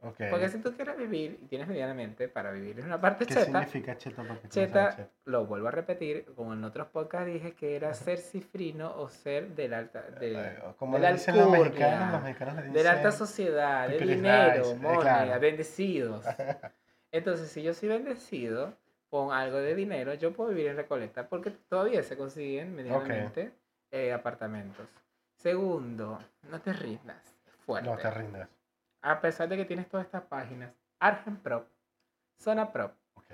Porque 0.00 0.48
si 0.48 0.58
tú 0.58 0.72
quieres 0.74 0.96
vivir 0.96 1.40
y 1.42 1.46
tienes 1.46 1.66
medianamente 1.66 2.28
para 2.28 2.52
vivir 2.52 2.78
en 2.78 2.86
una 2.86 3.00
parte 3.00 3.26
¿Qué 3.26 3.34
cheta, 3.34 3.46
significa 3.46 3.98
cheta? 3.98 4.22
Porque 4.22 4.48
cheta, 4.48 5.10
lo 5.24 5.44
vuelvo 5.46 5.68
a 5.68 5.70
repetir, 5.72 6.24
como 6.36 6.52
en 6.52 6.62
otros 6.62 6.86
podcasts 6.88 7.26
dije 7.26 7.54
que 7.54 7.74
era 7.74 7.92
ser 7.94 8.18
cifrino 8.18 8.94
o 8.96 9.08
ser 9.08 9.56
del 9.56 9.74
alta, 9.74 10.02
de, 10.02 10.34
Eh, 10.34 10.58
Como 10.76 10.94
de 10.94 11.00
le 11.00 11.08
la 11.08 11.12
dicen 11.14 11.36
los 11.36 11.50
mexicanos, 11.50 12.12
los 12.12 12.22
mexicanos 12.22 12.54
le 12.54 12.60
dicen... 12.60 12.74
de 12.74 12.84
la 12.84 12.90
alta 12.92 13.10
sociedad, 13.10 13.88
de 13.88 13.94
People 13.96 14.14
is 14.14 14.22
dinero, 14.22 14.58
nice, 14.58 14.70
eh, 14.70 14.76
money, 14.76 15.00
claro. 15.00 15.40
bendecidos. 15.40 16.24
Entonces, 17.10 17.50
si 17.50 17.62
yo 17.64 17.74
soy 17.74 17.88
bendecido 17.88 18.74
con 19.10 19.32
algo 19.32 19.58
de 19.58 19.74
dinero, 19.74 20.14
yo 20.14 20.32
puedo 20.32 20.50
vivir 20.50 20.68
en 20.68 20.76
Recoleta 20.76 21.28
porque 21.28 21.50
todavía 21.50 22.04
se 22.04 22.16
consiguen 22.16 22.76
medianamente 22.76 23.52
eh, 23.90 24.12
apartamentos. 24.12 24.86
Segundo, 25.34 26.20
no 26.50 26.60
te 26.60 26.72
rindas. 26.72 27.34
Fuerte. 27.64 27.88
No 27.88 27.96
te 27.96 28.10
rindas. 28.10 28.57
A 29.08 29.20
pesar 29.20 29.48
de 29.48 29.56
que 29.56 29.64
tienes 29.64 29.88
todas 29.88 30.04
estas 30.04 30.22
páginas, 30.24 30.70
Argenprop, 30.98 31.66
Zona 32.38 32.70
Prop, 32.70 32.92
Ok. 33.14 33.30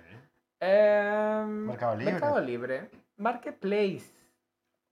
em, 0.60 1.48
Mercado 1.66 1.96
Libre. 1.96 2.12
Mercado 2.12 2.40
Libre, 2.40 2.90
Marketplace, 3.16 4.14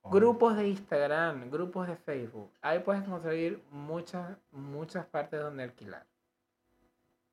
Oh, 0.05 0.11
grupos 0.11 0.57
de 0.57 0.67
Instagram, 0.67 1.49
grupos 1.49 1.87
de 1.87 1.95
Facebook. 1.95 2.51
Ahí 2.61 2.81
puedes 2.81 3.05
conseguir 3.05 3.63
muchas, 3.71 4.37
muchas 4.51 5.07
partes 5.07 5.41
donde 5.41 5.63
alquilar. 5.63 6.05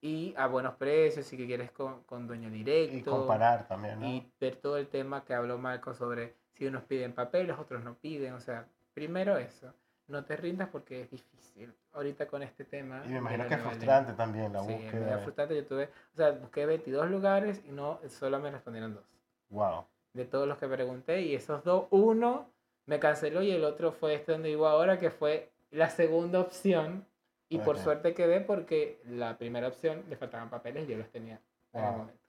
Y 0.01 0.35
a 0.38 0.45
buenos 0.45 0.75
precios, 0.75 1.25
si 1.25 1.35
quieres 1.35 1.71
con, 1.71 2.03
con 2.03 2.27
dueño 2.27 2.51
directo. 2.51 2.95
Y 2.95 3.01
comparar 3.01 3.67
también, 3.67 3.99
¿no? 3.99 4.05
y 4.07 4.31
ver 4.39 4.57
todo 4.57 4.77
el 4.77 4.88
tema 4.88 5.25
que 5.25 5.33
habló 5.33 5.57
Marco 5.57 5.95
sobre 5.95 6.35
si 6.53 6.67
unos 6.67 6.83
piden 6.83 7.13
papeles, 7.13 7.57
otros 7.57 7.83
no 7.83 7.95
piden. 7.95 8.33
O 8.33 8.39
sea, 8.39 8.67
primero 8.93 9.35
eso. 9.38 9.73
No 10.09 10.25
te 10.25 10.35
rindas 10.35 10.69
porque 10.69 11.01
es 11.01 11.09
difícil. 11.11 11.73
Ahorita 11.93 12.27
con 12.27 12.41
este 12.43 12.65
tema. 12.65 13.01
Y 13.05 13.09
me 13.09 13.17
imagino 13.19 13.47
que 13.47 13.53
es 13.55 13.61
frustrante 13.61 14.13
también 14.13 14.51
la 14.51 14.63
Sí, 14.63 14.73
búsqueda. 14.73 15.05
medio 15.05 15.19
frustrante. 15.19 15.55
Yo 15.55 15.65
tuve, 15.65 15.85
o 16.13 16.15
sea, 16.17 16.31
busqué 16.31 16.65
22 16.65 17.09
lugares 17.09 17.61
y 17.65 17.71
no, 17.71 17.99
solo 18.09 18.39
me 18.39 18.49
respondieron 18.51 18.95
dos. 18.95 19.03
Wow. 19.49 19.85
De 20.13 20.25
todos 20.25 20.47
los 20.47 20.57
que 20.57 20.67
pregunté 20.67 21.21
y 21.21 21.35
esos 21.35 21.63
dos, 21.63 21.85
uno 21.91 22.49
me 22.87 22.99
canceló 22.99 23.43
y 23.43 23.51
el 23.51 23.63
otro 23.63 23.91
fue 23.91 24.15
este 24.15 24.31
donde 24.31 24.49
vivo 24.49 24.67
ahora, 24.67 24.97
que 24.97 25.11
fue 25.11 25.51
la 25.71 25.89
segunda 25.89 26.39
opción. 26.39 27.05
Y 27.51 27.57
por 27.59 27.75
Ok. 27.77 27.81
suerte 27.83 28.13
quedé 28.13 28.41
porque 28.41 29.01
la 29.05 29.37
primera 29.37 29.67
opción 29.67 30.03
le 30.09 30.15
faltaban 30.17 30.49
papeles 30.49 30.87
y 30.87 30.91
yo 30.91 30.97
los 30.97 31.09
tenía 31.09 31.39
en 31.73 31.79
el 31.81 31.85
Wow. 31.89 31.97
momento. 31.97 32.19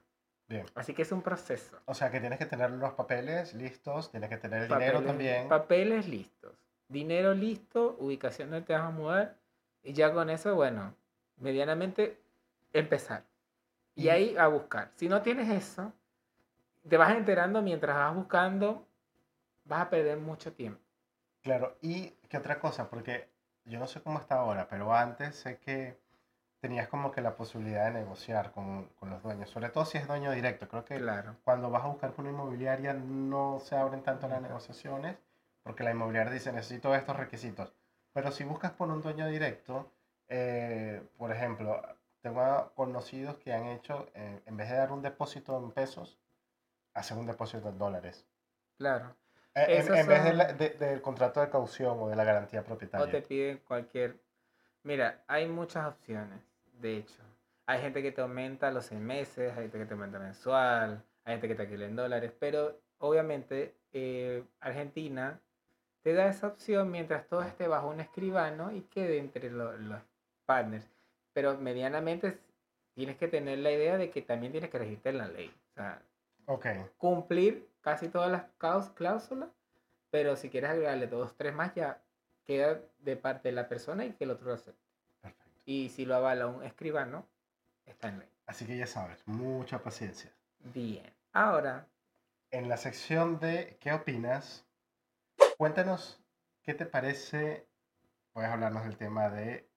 Bien. 0.49 0.67
Así 0.75 0.95
que 0.95 1.03
es 1.03 1.13
un 1.13 1.23
proceso. 1.23 1.79
O 1.85 1.95
sea 1.95 2.11
que 2.11 2.21
tienes 2.21 2.39
que 2.39 2.47
tener 2.47 2.71
los 2.71 2.93
papeles 2.95 3.55
listos, 3.55 4.11
tienes 4.11 4.29
que 4.29 4.37
tener 4.39 4.63
el 4.63 4.69
dinero 4.69 4.99
Papeles- 4.99 5.07
también. 5.07 5.49
Papeles 5.49 6.09
listos. 6.09 6.53
Dinero 6.91 7.33
listo, 7.35 7.97
ubicación 7.99 8.51
donde 8.51 8.67
te 8.67 8.75
vas 8.75 8.83
a 8.83 8.91
mudar. 8.91 9.37
Y 9.83 9.95
ya 9.95 10.13
con 10.13 10.29
eso, 10.29 10.55
bueno, 10.55 10.95
medianamente 11.39 12.21
empezar. 12.75 13.25
Y 13.95 14.05
Y- 14.05 14.09
ahí 14.11 14.37
a 14.37 14.49
buscar. 14.49 14.91
Si 14.97 15.09
no 15.09 15.23
tienes 15.23 15.49
eso, 15.49 15.93
te 16.89 16.97
vas 16.99 17.17
enterando 17.17 17.63
mientras 17.63 17.97
vas 17.97 18.15
buscando, 18.15 18.87
vas 19.65 19.83
a 19.83 19.91
perder 19.91 20.19
mucho 20.19 20.53
tiempo. 20.53 20.81
Claro, 21.43 21.77
y 21.81 22.11
qué 22.29 22.37
otra 22.39 22.59
cosa, 22.61 22.89
porque 22.91 23.29
yo 23.65 23.79
no 23.79 23.87
sé 23.87 24.03
cómo 24.03 24.19
está 24.19 24.37
ahora, 24.37 24.69
pero 24.69 24.93
antes 24.95 25.37
sé 25.37 25.59
que 25.59 25.99
tenías 26.61 26.89
como 26.89 27.11
que 27.13 27.23
la 27.23 27.37
posibilidad 27.37 27.87
de 27.87 28.01
negociar 28.01 28.53
con, 28.53 28.87
con 28.99 29.11
los 29.11 29.23
dueños, 29.23 29.49
sobre 29.51 29.71
todo 29.71 29.85
si 29.87 29.97
es 29.99 30.07
dueño 30.07 30.33
directo. 30.33 30.69
Creo 30.69 30.85
que 30.85 30.97
Claro. 30.99 31.37
cuando 31.45 31.71
vas 31.71 31.85
a 31.85 31.89
buscar 31.89 32.13
con 32.15 32.27
una 32.27 32.35
inmobiliaria 32.35 32.93
no 32.95 33.59
se 33.61 33.77
abren 33.77 34.03
tanto 34.03 34.29
las 34.29 34.43
negociaciones, 34.43 35.17
porque 35.63 35.85
la 35.85 35.91
inmobiliaria 35.91 36.33
dice 36.33 36.53
necesito 36.53 36.95
estos 36.95 37.17
requisitos. 37.17 37.73
Pero 38.13 38.31
si 38.33 38.45
buscas 38.45 38.73
por 38.73 38.89
un 38.89 39.01
dueño 39.03 39.29
directo, 39.29 39.93
eh, 40.29 41.03
por 41.17 41.31
ejemplo, 41.33 41.81
tengo 42.21 42.73
conocidos 42.75 43.37
que 43.39 43.53
han 43.53 43.67
hecho, 43.67 44.09
eh, 44.15 44.43
en 44.47 44.57
vez 44.57 44.69
de 44.71 44.77
dar 44.77 44.93
un 44.93 45.03
depósito 45.03 45.57
en 45.59 45.71
pesos, 45.73 46.19
hacen 46.95 47.19
un 47.19 47.27
depósito 47.27 47.69
en 47.69 47.79
dólares. 47.79 48.27
Claro. 48.79 49.15
Eh, 49.55 49.83
En, 49.87 49.95
en 49.95 50.07
vez 50.07 50.25
de 50.25 50.33
la- 50.33 50.53
de- 50.53 50.71
del 50.71 51.03
contrato 51.03 51.41
de 51.41 51.51
caución 51.51 51.99
o 52.01 52.09
de 52.09 52.17
la 52.17 52.25
garantía 52.25 52.61
O 52.61 52.63
te 52.63 52.69
propietaria. 52.69 53.23
piden 53.27 53.59
cualquier... 53.59 54.21
Mira, 54.83 55.23
hay 55.27 55.47
muchas 55.47 55.87
opciones, 55.87 56.41
de 56.81 56.99
hecho. 56.99 57.23
Hay 57.67 57.81
gente 57.81 58.03
que 58.03 58.13
te 58.13 58.21
aumenta 58.23 58.71
los 58.71 58.87
seis 58.87 59.01
meses, 59.01 59.53
hay 59.53 59.63
gente 59.65 59.79
que 59.79 59.87
te 59.87 59.95
aumenta 59.95 60.19
mensual, 60.19 61.05
hay 61.25 61.35
gente 61.35 61.49
que 61.49 61.55
te 61.55 61.63
alquila 61.63 61.85
en 61.85 61.97
dólares, 61.97 62.33
pero 62.39 62.81
obviamente 62.99 63.77
eh, 63.93 64.43
Argentina 64.61 65.41
te 66.03 66.13
da 66.15 66.29
esa 66.29 66.49
opción 66.49 66.91
mientras 66.91 67.27
todo 67.29 67.43
esté 67.43 67.69
bajo 67.69 67.89
un 67.89 68.01
escribano 68.01 68.73
y 68.73 68.83
quede 68.83 69.19
entre 69.19 69.51
lo- 69.51 69.77
los 69.77 70.03
partners. 70.47 70.89
Pero 71.33 71.57
medianamente 71.59 72.39
tienes 72.95 73.17
que 73.17 73.29
tener 73.29 73.59
la 73.59 73.71
idea 73.73 73.97
de 73.99 74.11
que 74.11 74.23
también 74.23 74.53
tienes 74.53 74.71
que 74.71 74.79
registrar 74.79 75.15
la 75.15 75.29
ley. 75.29 75.49
O 75.71 75.75
sea, 75.75 76.03
Ok, 76.47 76.67
cumplir 76.99 77.69
casi 77.81 78.09
todas 78.09 78.31
las 78.31 78.45
cláusulas, 78.95 79.51
pero 80.11 80.37
si 80.37 80.51
quieres 80.51 80.71
agregarle 80.71 81.07
dos, 81.07 81.37
tres 81.37 81.55
más, 81.55 81.75
ya 81.75 82.03
queda 82.45 82.81
de 82.99 83.17
parte 83.17 83.49
de 83.49 83.53
la 83.55 83.69
persona 83.69 84.05
y 84.05 84.13
que 84.13 84.25
el 84.25 84.31
otro 84.31 84.49
lo 84.49 84.55
acepte. 84.55 84.81
perfecto. 85.21 85.45
Y 85.65 85.89
si 85.91 86.05
lo 86.05 86.17
avala 86.17 86.47
un 86.49 86.65
escribano, 86.65 87.27
está 87.87 88.09
en 88.09 88.21
ley. 88.21 88.29
Así 88.47 88.67
que 88.67 88.77
ya 88.77 88.87
sabes, 88.87 89.23
mucha 89.27 89.83
paciencia. 89.83 90.33
Bien. 90.75 91.13
Ahora, 91.33 91.87
En 92.53 92.69
la 92.69 92.77
sección 92.77 93.39
de 93.41 93.77
¿qué 93.81 93.93
opinas? 93.93 94.65
Cuéntanos 95.61 96.19
qué 96.63 96.73
te 96.73 96.87
parece. 96.87 97.67
Puedes 98.33 98.51
hablarnos 98.51 98.83
del 98.85 98.97
tema 98.97 99.29
de 99.29 99.69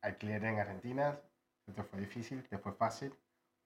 alquiler 0.00 0.44
en 0.44 0.60
Argentina. 0.60 1.18
Te 1.74 1.82
fue 1.82 1.98
difícil, 1.98 2.44
te 2.44 2.58
fue 2.58 2.70
fácil. 2.74 3.12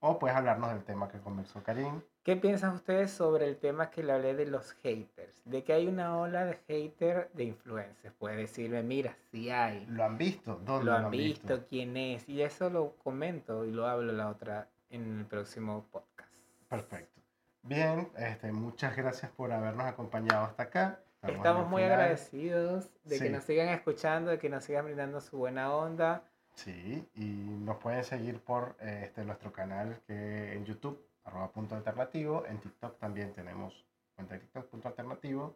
O 0.01 0.19
puedes 0.19 0.35
hablarnos 0.35 0.71
del 0.71 0.85
tema 0.85 1.11
que 1.11 1.19
conversó 1.19 1.63
Karim. 1.63 2.01
¿qué 2.23 2.35
piensan 2.35 2.73
ustedes 2.73 3.11
sobre 3.11 3.47
el 3.47 3.59
tema 3.59 3.91
que 3.91 4.03
le 4.03 4.13
hablé 4.13 4.35
de 4.35 4.47
los 4.47 4.73
haters? 4.83 5.43
De 5.45 5.65
que 5.65 5.75
hay 5.75 5.87
una 5.87 6.17
ola 6.17 6.47
de 6.47 6.59
haters 6.67 7.29
de 7.35 7.45
influencers. 7.45 8.15
Puede 8.15 8.37
decirme, 8.37 8.83
mira, 8.83 9.15
sí 9.31 9.51
hay. 9.51 9.85
¿Lo 9.85 10.03
han 10.03 10.17
visto? 10.17 10.59
¿Dónde 10.65 10.87
Lo 10.87 10.95
han 10.95 11.11
visto, 11.11 11.67
quién 11.69 11.95
es. 11.99 12.27
Y 12.27 12.41
eso 12.41 12.71
lo 12.71 12.97
comento 13.05 13.67
y 13.67 13.71
lo 13.71 13.87
hablo 13.87 14.15
la 14.15 14.31
otra 14.31 14.71
en 14.89 15.19
el 15.19 15.27
próximo 15.27 15.85
podcast. 15.93 16.33
Perfecto. 16.71 17.21
Bien, 17.61 18.09
este, 18.17 18.51
muchas 18.51 18.97
gracias 18.97 19.31
por 19.33 19.53
habernos 19.53 19.85
acompañado 19.85 20.47
hasta 20.47 20.63
acá. 20.63 21.01
Estamos 21.29 21.69
muy 21.69 21.83
final. 21.83 22.01
agradecidos 22.01 22.91
de 23.05 23.19
que 23.19 23.31
nos 23.31 23.45
sigan 23.45 23.69
escuchando, 23.69 24.31
de 24.31 24.39
que 24.39 24.49
nos 24.49 24.65
sigan 24.65 24.85
brindando 24.85 25.21
su 25.21 25.39
buena 25.39 25.75
onda. 25.75 26.23
Sí, 26.55 27.07
y 27.15 27.25
nos 27.25 27.77
pueden 27.79 28.03
seguir 28.05 28.41
por 28.41 28.77
eh, 28.81 29.03
este, 29.05 29.25
nuestro 29.25 29.53
canal 29.53 30.01
que 30.07 30.55
en 30.55 30.65
YouTube, 30.65 31.07
arroba 31.25 31.51
punto 31.53 31.75
alternativo. 31.75 32.45
En 32.47 32.59
TikTok 32.59 32.99
también 32.99 33.33
tenemos 33.35 33.85
cuenta 34.15 34.35
de 34.35 34.41
TikTok, 34.41 34.67
punto 34.67 34.89
alternativo. 34.89 35.55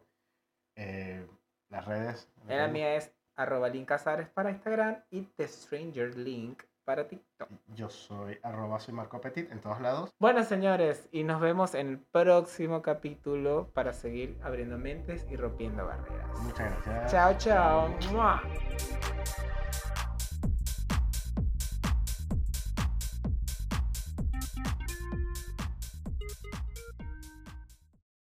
Eh, 0.75 1.25
las 1.69 1.85
redes. 1.85 2.29
La 2.47 2.67
mía 2.67 2.95
es 2.95 3.11
arroba 3.35 3.69
link 3.69 3.89
para 4.33 4.51
Instagram 4.51 4.97
y 5.09 5.21
The 5.21 5.47
Stranger 5.47 6.15
Link 6.17 6.63
para 6.91 7.07
TikTok. 7.07 7.47
Yo 7.73 7.89
soy 7.89 8.37
arroba 8.43 8.77
soy 8.77 8.93
Marco 8.93 9.21
Petit 9.21 9.49
en 9.49 9.61
todos 9.61 9.79
lados. 9.79 10.09
Bueno, 10.19 10.43
señores, 10.43 11.07
y 11.13 11.23
nos 11.23 11.39
vemos 11.39 11.73
en 11.73 11.87
el 11.87 11.99
próximo 11.99 12.81
capítulo 12.81 13.71
para 13.73 13.93
seguir 13.93 14.37
abriendo 14.43 14.77
mentes 14.77 15.25
y 15.29 15.37
rompiendo 15.37 15.85
barreras. 15.85 16.37
Muchas 16.41 16.85
gracias. 16.85 17.11
Chao, 17.13 17.33
chao. 17.37 17.95
¡Mua! 18.11 18.43